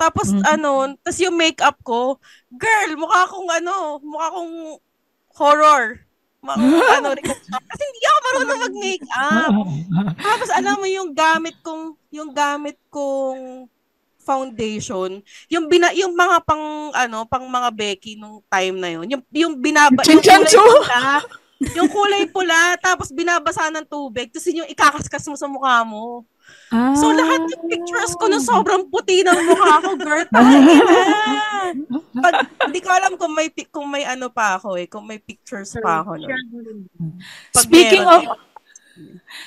Tapos 0.00 0.32
Mhm. 0.32 0.44
ano, 0.48 0.70
tapos 1.04 1.20
yung 1.20 1.36
makeup 1.36 1.76
ko, 1.84 2.16
girl, 2.56 2.90
mukha 2.96 3.28
akong 3.28 3.50
ano, 3.52 4.00
mukha 4.00 4.26
akong 4.32 4.54
horror. 5.36 5.84
Ma- 6.40 6.56
ano, 6.96 7.12
kasi 7.20 7.82
hindi 7.84 8.02
ako 8.08 8.18
marunong 8.24 8.60
mag-makeup. 8.64 9.52
Tapos 10.24 10.48
alam 10.56 10.80
mo 10.80 10.88
yung 10.88 11.12
gamit 11.12 11.52
kong, 11.60 11.92
yung 12.08 12.32
gamit 12.32 12.80
kong 12.88 13.68
foundation, 14.20 15.24
yung 15.48 15.66
bina, 15.66 15.90
yung 15.96 16.12
mga 16.12 16.44
pang 16.44 16.92
ano, 16.92 17.24
pang 17.26 17.44
mga 17.48 17.70
Becky 17.72 18.14
nung 18.20 18.44
time 18.46 18.76
na 18.76 18.90
yun. 18.94 19.06
Yung 19.08 19.22
yung 19.32 19.54
binaba 19.56 20.04
yung 20.06 20.20
kulay 20.20 20.54
pula, 20.56 21.02
yung 21.76 21.88
kulay 21.88 22.24
pula 22.28 22.58
tapos 22.78 23.08
binabasa 23.10 23.72
ng 23.72 23.86
tubig, 23.88 24.28
tapos 24.30 24.46
yun 24.52 24.64
yung 24.64 24.70
ikakaskas 24.70 25.26
mo 25.26 25.36
sa 25.36 25.48
mukha 25.48 25.82
mo. 25.82 26.24
Ah. 26.70 26.94
So 26.98 27.10
lahat 27.10 27.46
ng 27.46 27.64
pictures 27.66 28.14
ko 28.18 28.26
na 28.26 28.38
sobrang 28.42 28.86
puti 28.90 29.22
ng 29.22 29.40
mukha 29.48 29.72
ko, 29.82 29.90
girl. 29.98 30.24
Pag, 32.10 32.34
hindi 32.66 32.80
ko 32.82 32.90
alam 32.90 33.14
kung 33.14 33.32
may 33.32 33.48
kung 33.70 33.86
may 33.86 34.02
ano 34.02 34.30
pa 34.30 34.58
ako 34.58 34.74
eh, 34.78 34.86
kung 34.90 35.06
may 35.06 35.22
pictures 35.22 35.78
pa 35.78 36.02
ako. 36.02 36.18
Pag 37.54 37.64
Speaking 37.66 38.04
meron, 38.06 38.26
of 38.26 38.50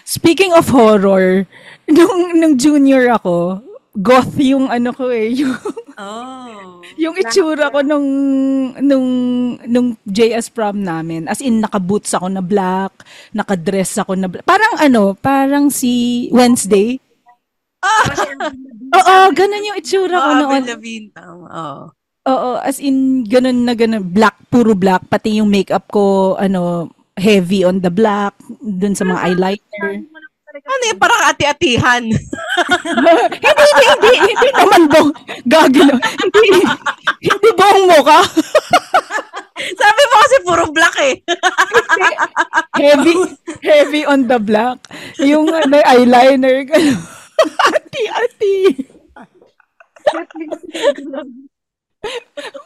Speaking 0.03 0.51
of 0.55 0.67
horror, 0.71 1.45
nung 1.85 2.39
nung 2.39 2.55
junior 2.57 3.11
ako, 3.13 3.61
goth 3.93 4.33
yung 4.41 4.67
ano 4.67 4.89
ko 4.91 5.09
eh, 5.09 5.29
yung 5.41 5.53
Oh. 5.93 6.81
yung 6.97 7.13
itsura 7.13 7.69
ko 7.69 7.85
nung 7.85 8.07
nung 8.81 9.07
nung 9.61 9.93
JS 10.09 10.49
prom 10.49 10.81
namin. 10.81 11.29
As 11.29 11.37
in 11.37 11.61
naka-boots 11.61 12.17
ako 12.17 12.33
na 12.33 12.41
black, 12.41 13.05
naka-dress 13.29 14.01
ako 14.01 14.17
na 14.17 14.25
black. 14.25 14.41
Parang 14.41 14.81
ano, 14.81 15.13
parang 15.13 15.69
si 15.69 16.25
Wednesday. 16.33 16.97
Oo, 18.97 19.15
ganun 19.37 19.67
yung 19.69 19.77
itsura 19.77 20.17
ko 20.17 20.29
Oh, 20.33 20.39
noon. 20.41 20.63
Lavigne, 20.65 21.13
tama. 21.13 21.45
Oo. 21.45 21.83
Oo, 22.23 22.49
as 22.57 22.81
in 22.81 23.21
ganun 23.27 23.61
na 23.61 23.77
ganun, 23.77 24.01
black, 24.01 24.39
puro 24.49 24.73
black, 24.73 25.05
pati 25.11 25.37
yung 25.37 25.53
makeup 25.53 25.85
ko 25.93 26.33
ano, 26.39 26.89
heavy 27.13 27.61
on 27.61 27.85
the 27.85 27.93
black, 27.93 28.33
dun 28.57 28.97
sa 28.97 29.05
mga 29.05 29.29
eyeliner. 29.29 29.91
Ano 30.53 30.83
yung 30.85 31.01
parang 31.01 31.33
ati-atihan? 31.33 32.05
hindi, 32.93 33.13
hindi, 33.57 33.85
hindi, 33.89 34.11
hindi 34.21 34.49
naman 34.53 34.83
bong, 34.85 35.09
gagano. 35.49 35.97
Hindi, 35.97 36.61
hindi 37.25 37.49
buong 37.57 37.85
mukha. 37.89 38.21
Sabi 39.81 40.01
mo 40.05 40.15
kasi 40.21 40.37
puro 40.45 40.63
black 40.69 40.95
eh. 41.01 41.15
heavy, 42.85 43.17
heavy 43.65 44.05
on 44.05 44.29
the 44.29 44.37
black. 44.37 44.77
Yung 45.25 45.49
ano, 45.49 45.81
eyeliner, 45.89 46.69
gano'n. 46.69 47.01
Ati-ati. 47.73 48.77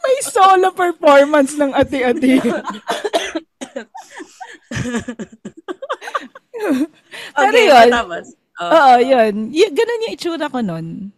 May 0.04 0.18
solo 0.28 0.76
performance 0.76 1.56
ng 1.56 1.72
ati-ati. 1.72 2.36
Pero 7.38 7.48
Okay, 7.54 7.66
yun. 7.70 7.88
tapos. 7.90 8.24
Oh. 8.58 8.70
Oo, 8.70 8.92
yun. 8.98 9.32
Y- 9.54 9.70
ganun 9.70 10.04
yung 10.08 10.14
itsura 10.14 10.46
ko 10.50 10.58
nun. 10.58 11.14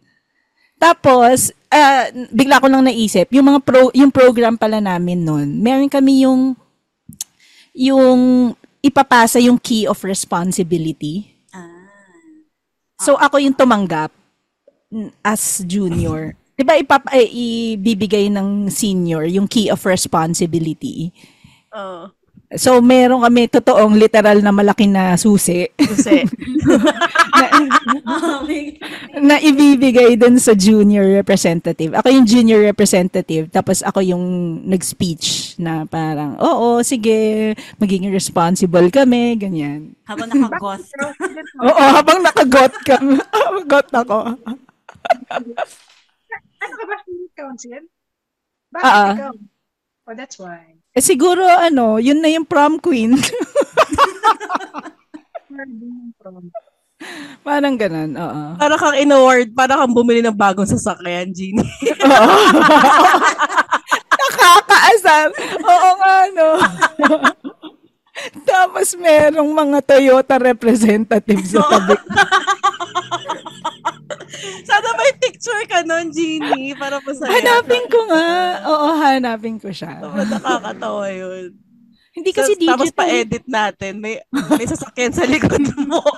Tapos, 0.77 1.53
ah, 1.69 2.09
bigla 2.29 2.61
ko 2.61 2.65
lang 2.69 2.85
naisip, 2.85 3.29
yung 3.33 3.49
mga 3.53 3.61
pro, 3.61 3.89
yung 3.93 4.09
program 4.09 4.57
pala 4.57 4.81
namin 4.81 5.21
nun, 5.21 5.47
meron 5.61 5.89
kami 5.89 6.25
yung, 6.25 6.57
yung 7.73 8.53
ipapasa 8.81 9.37
yung 9.37 9.61
key 9.61 9.85
of 9.85 10.01
responsibility. 10.01 11.31
So, 13.01 13.17
ako 13.17 13.41
yung 13.41 13.57
tumanggap 13.57 14.13
as 15.25 15.65
junior. 15.65 16.37
Di 16.57 16.61
ba 16.61 16.77
ipap 16.77 17.09
eh, 17.09 17.25
ibibigay 17.25 18.29
ng 18.29 18.69
senior 18.69 19.25
yung 19.25 19.49
key 19.49 19.73
of 19.73 19.81
responsibility? 19.81 21.09
Oo. 21.73 22.13
So, 22.59 22.83
meron 22.83 23.23
kami 23.23 23.47
totoong 23.47 23.95
literal 23.95 24.43
na 24.43 24.51
malaki 24.51 24.83
na 24.83 25.15
susi. 25.15 25.71
Susi. 25.79 26.27
na 29.27 29.37
ibibigay 29.39 30.15
dun 30.17 30.37
sa 30.39 30.53
junior 30.55 31.05
representative. 31.07 31.95
Ako 31.95 32.07
yung 32.11 32.27
junior 32.27 32.61
representative, 32.63 33.49
tapos 33.51 33.83
ako 33.85 34.01
yung 34.03 34.23
nag-speech 34.67 35.55
na 35.61 35.85
parang, 35.87 36.37
oo, 36.39 36.81
sige, 36.83 37.53
magiging 37.77 38.11
responsible 38.11 38.87
kami, 38.91 39.37
ganyan. 39.39 39.95
Habang 40.07 40.29
nakagoth. 40.31 40.87
Oo, 41.67 41.83
habang 41.93 42.19
nakagot 42.25 42.73
ka. 42.83 42.97
got 43.69 43.87
ako. 43.93 44.35
ano 46.61 46.73
ka 46.75 46.83
ba 46.87 46.95
council? 47.37 47.81
Bakit 48.71 48.91
ah. 48.91 49.13
ikaw? 49.15 49.33
Oh, 50.07 50.15
that's 50.15 50.35
why. 50.39 50.70
Eh, 50.91 50.99
siguro, 50.99 51.39
ano, 51.47 52.03
yun 52.03 52.19
na 52.19 52.27
yung 52.27 52.43
prom 52.43 52.75
queen. 52.75 53.15
parang 57.47 57.79
ganun, 57.79 58.11
oo. 58.19 58.43
Para 58.59 58.75
kang 58.75 58.99
in-award, 58.99 59.55
para 59.55 59.79
kang 59.79 59.95
bumili 59.95 60.19
ng 60.19 60.35
bagong 60.35 60.67
sasakyan, 60.67 61.31
Jeannie. 61.31 61.63
Nakakaasar. 64.19 65.31
Oo 65.63 65.89
nga, 65.95 66.15
no. 66.35 66.47
Tapos 68.51 68.93
merong 68.99 69.47
mga 69.47 69.77
Toyota 69.81 70.35
representatives 70.37 71.55
sa 71.55 71.63
tabi. 71.65 71.95
Sana 74.63 74.87
may 74.93 75.11
picture 75.17 75.63
ka 75.65 75.81
nun, 75.81 76.09
Jeannie, 76.09 76.73
para 76.73 76.97
masaya. 76.99 77.31
hanapin 77.31 77.85
ko 77.87 77.99
nga. 78.05 78.27
Oo, 78.65 78.87
hanapin 78.95 79.57
ko 79.57 79.69
siya. 79.69 80.01
Oo, 80.01 80.17
nakakatawa 80.17 81.05
yun. 81.09 81.53
Hindi 82.11 82.31
kasi 82.31 82.53
Tapos- 82.53 82.67
Tapos 82.67 82.87
digital. 82.87 82.99
pa-edit 82.99 83.45
natin. 83.47 83.93
May, 83.97 84.19
may 84.51 84.65
sasakyan 84.65 85.11
sa 85.11 85.23
likod 85.23 85.63
mo. 85.81 86.03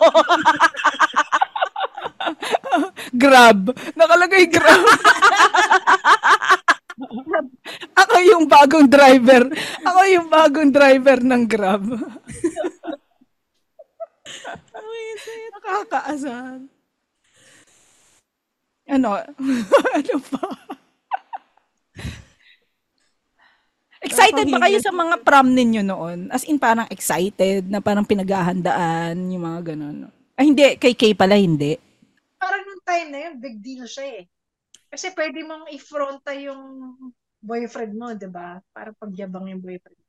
Grab. 3.13 3.69
Nakalagay 3.93 4.49
grab. 4.49 4.81
Ako 7.95 8.15
yung 8.23 8.45
bagong 8.47 8.87
driver. 8.87 9.43
Ako 9.83 9.99
yung 10.07 10.27
bagong 10.27 10.71
driver 10.71 11.21
ng 11.21 11.43
Grab. 11.45 11.85
Nakakaasahan. 15.53 16.72
Ano? 18.93 19.17
ano 19.97 20.15
pa? 20.29 20.45
Excited 24.03 24.45
ba 24.51 24.67
kayo 24.67 24.77
sa 24.83 24.93
mga 24.93 25.15
prom 25.23 25.49
ninyo 25.55 25.81
noon? 25.81 26.27
As 26.29 26.43
in 26.45 26.59
parang 26.59 26.85
excited 26.91 27.71
na 27.71 27.79
parang 27.79 28.05
pinaghahandaan 28.05 29.15
yung 29.31 29.43
mga 29.47 29.73
ganun. 29.73 30.11
Ay 30.35 30.51
hindi, 30.51 30.75
kay 30.77 30.93
Kay 30.93 31.15
pala 31.15 31.39
hindi. 31.39 31.79
Parang 32.37 32.61
nung 32.67 32.83
time 32.83 33.09
na 33.09 33.19
yun, 33.29 33.33
big 33.39 33.57
deal 33.63 33.87
siya 33.87 34.21
eh. 34.21 34.23
Kasi 34.91 35.09
pwede 35.15 35.41
mong 35.41 35.71
i-fronta 35.71 36.35
yung 36.35 36.93
boyfriend 37.39 37.93
mo, 37.95 38.11
di 38.13 38.27
ba? 38.27 38.59
Para 38.75 38.91
pagyabang 38.93 39.49
yung 39.49 39.63
boyfriend. 39.63 39.99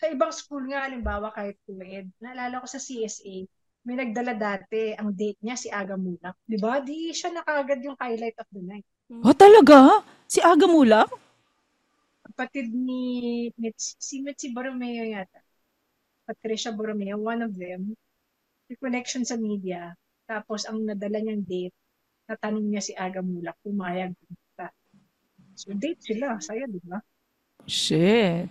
Sa 0.00 0.06
ibang 0.08 0.32
school 0.32 0.64
nga, 0.70 0.86
halimbawa 0.86 1.34
kahit 1.34 1.60
co-ed, 1.66 2.08
naalala 2.22 2.62
ko 2.62 2.66
sa 2.70 2.80
CSA, 2.80 3.44
may 3.84 3.96
nagdala 3.96 4.36
dati, 4.36 4.92
ang 4.92 5.12
date 5.12 5.40
niya 5.40 5.56
si 5.56 5.68
Aga 5.72 5.96
Mulak. 5.96 6.36
Di 6.44 6.60
ba? 6.60 6.84
Di 6.84 7.16
siya 7.16 7.32
nakagad 7.32 7.80
yung 7.80 7.96
highlight 7.96 8.36
of 8.36 8.48
the 8.52 8.62
night. 8.62 8.86
Oh, 9.24 9.32
talaga? 9.32 10.04
Si 10.28 10.38
Aga 10.44 10.68
Mulak? 10.68 11.10
Kapatid 12.30 12.70
ni 12.70 13.48
Mitzi, 13.56 13.96
si 13.96 14.20
Mitzi 14.20 14.52
Borromeo 14.52 15.02
yata. 15.02 15.40
Patricia 16.28 16.70
Borromeo, 16.70 17.18
one 17.18 17.42
of 17.42 17.56
them. 17.56 17.96
May 18.68 18.76
connection 18.78 19.24
sa 19.24 19.40
media. 19.40 19.96
Tapos 20.28 20.68
ang 20.68 20.84
nadala 20.86 21.18
niyang 21.18 21.42
date, 21.42 21.74
natanong 22.30 22.70
niya 22.70 22.82
si 22.84 22.92
Aga 22.94 23.24
Mulak, 23.24 23.58
pumayag. 23.64 24.14
So 25.60 25.76
date 25.76 26.00
sila, 26.00 26.40
saya 26.40 26.64
di 26.64 26.80
ba? 26.80 26.96
Shit. 27.68 28.48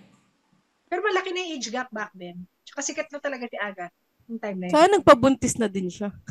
Pero 0.86 1.02
malaki 1.02 1.34
na 1.34 1.42
yung 1.42 1.54
age 1.58 1.70
gap 1.74 1.90
back 1.90 2.14
then. 2.14 2.46
Tsaka 2.66 2.86
sikat 2.86 3.08
na 3.10 3.18
talaga 3.18 3.50
si 3.50 3.58
Aga. 3.58 3.90
Yung 4.30 4.38
time 4.38 4.58
na 4.62 4.66
yun. 4.70 4.74
Sana 4.74 4.94
nagpabuntis 4.94 5.58
na 5.58 5.66
din 5.66 5.90
siya. 5.90 6.14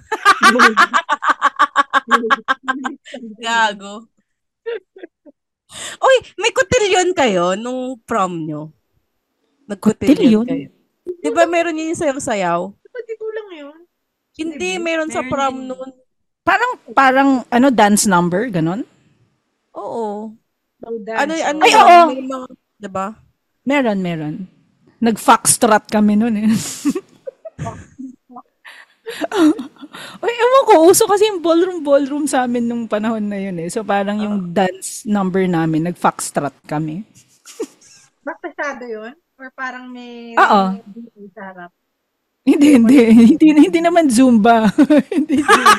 Gago. 3.43 4.07
Uy, 5.99 6.17
may 6.39 6.55
cotillion 6.55 7.11
kayo 7.13 7.59
nung 7.59 7.99
prom 8.07 8.47
nyo? 8.47 8.71
Cotillion? 9.83 10.47
kayo. 10.47 10.71
Di 11.19 11.31
ba 11.35 11.45
meron 11.45 11.77
yun 11.77 11.93
yung 11.93 12.01
sayaw-sayaw? 12.01 12.71
Pati 12.71 13.13
ko 13.19 13.27
lang 13.35 13.49
yun. 13.53 13.79
Hindi, 14.39 14.79
meron 14.79 15.11
sa 15.11 15.21
Meron 15.21 15.33
prom 15.35 15.57
yun. 15.59 15.67
noon. 15.75 15.91
Parang, 16.47 16.73
parang, 16.95 17.31
ano, 17.51 17.67
dance 17.69 18.09
number, 18.09 18.49
ganon? 18.49 18.87
Oo. 19.75 20.33
Dance. 20.81 21.19
Ano, 21.19 21.33
ano, 21.35 21.61
Ay, 21.67 21.75
oo. 21.75 22.01
May 22.15 22.25
mga, 22.25 22.47
di 22.79 22.89
ba? 22.89 23.07
Meron, 23.67 23.99
meron. 24.01 24.35
Nag-foxtrot 25.03 25.91
kami 25.91 26.17
nun 26.17 26.39
eh. 26.39 26.49
Uy, 30.23 30.33
ewan 30.33 30.65
ko, 30.69 30.75
uso 30.89 31.09
kasi 31.09 31.29
yung 31.33 31.41
ballroom-ballroom 31.41 32.29
sa 32.29 32.45
amin 32.45 32.69
nung 32.69 32.85
panahon 32.85 33.25
na 33.25 33.41
yun 33.41 33.57
eh. 33.59 33.69
So 33.73 33.83
parang 33.83 34.21
yung 34.21 34.53
dance 34.53 35.09
number 35.09 35.45
namin, 35.49 35.89
nag-foxtrot 35.89 36.55
kami. 36.69 37.05
Baktasado 38.29 38.85
yun? 38.85 39.15
Or 39.39 39.49
parang 39.55 39.89
may... 39.89 40.35
Oo. 40.37 40.63
sa 41.33 41.43
harap? 41.55 41.71
Hindi, 42.49 42.81
hindi. 42.81 43.01
Hindi, 43.13 43.47
hindi 43.69 43.81
naman 43.81 44.09
Zumba. 44.09 44.73
hindi 45.15 45.45
Zumba. 45.45 45.75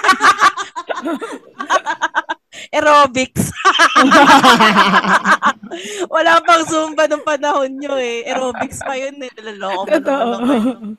Aerobics. 2.69 3.49
Wala 6.13 6.37
pang 6.45 6.63
Zumba 6.69 7.09
nung 7.09 7.25
panahon 7.25 7.73
nyo 7.73 7.97
eh. 7.97 8.27
Aerobics 8.29 8.85
pa 8.85 8.93
yun 8.93 9.17
eh. 9.17 9.31
Nilaloko 9.33 9.89
mo 9.89 9.93
Totoo. 9.97 10.29
naman. 10.37 10.97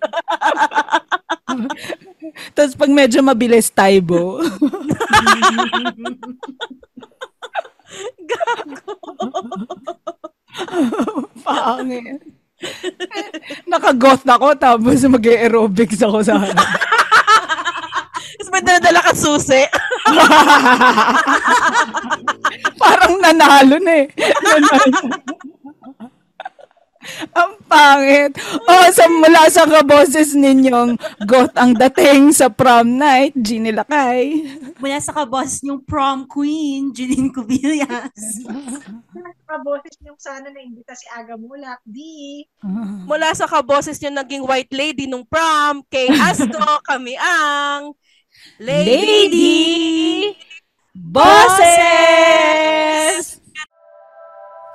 Tapos 2.54 2.74
pag 2.78 2.90
medyo 2.90 3.20
mabilis, 3.22 3.70
Taibo. 3.70 4.40
Pangit. 11.44 12.20
Nakagoth 13.64 14.26
ako 14.28 14.52
tapos 14.60 15.00
mag-aerobics 15.08 16.00
ako 16.04 16.20
sa 16.20 16.36
harap. 16.36 16.60
Tapos 18.36 18.50
may 18.52 18.62
daladala 18.64 19.00
ka 19.00 19.12
susi. 19.16 19.62
Parang 22.76 23.16
nanalo 23.20 23.76
na 23.80 24.04
eh. 24.04 24.06
Ang 27.32 27.56
pangit. 27.64 28.36
Oh, 28.68 28.88
sa 28.92 29.08
mula 29.08 29.48
sa 29.48 29.64
kaboses 29.64 30.36
ninyong 30.36 31.00
goth 31.24 31.56
ang 31.56 31.72
dating 31.72 32.28
sa 32.28 32.52
prom 32.52 33.00
night, 33.00 33.32
Ginny 33.40 33.72
Lakay. 33.72 34.44
Mula 34.76 35.00
sa 35.00 35.16
kabos 35.16 35.64
yung 35.64 35.80
prom 35.80 36.28
queen, 36.28 36.92
Jeline 36.92 37.32
Cubillas. 37.32 38.12
Kaboses 39.48 39.96
niyong 40.04 40.20
sana 40.20 40.52
na-imbita 40.52 40.92
si 40.92 41.08
Aga 41.08 41.40
Mulak. 41.40 41.80
Di. 41.88 42.44
Mula 43.08 43.32
sa 43.32 43.48
kaboses 43.48 43.96
nyo 44.04 44.20
naging 44.20 44.44
white 44.44 44.72
lady 44.76 45.08
nung 45.08 45.24
prom, 45.24 45.80
kay 45.88 46.12
Asto, 46.12 46.60
kami 46.90 47.16
ang 47.16 47.96
Lady, 48.60 48.92
Lady 48.92 49.56
Bosses! 50.92 52.89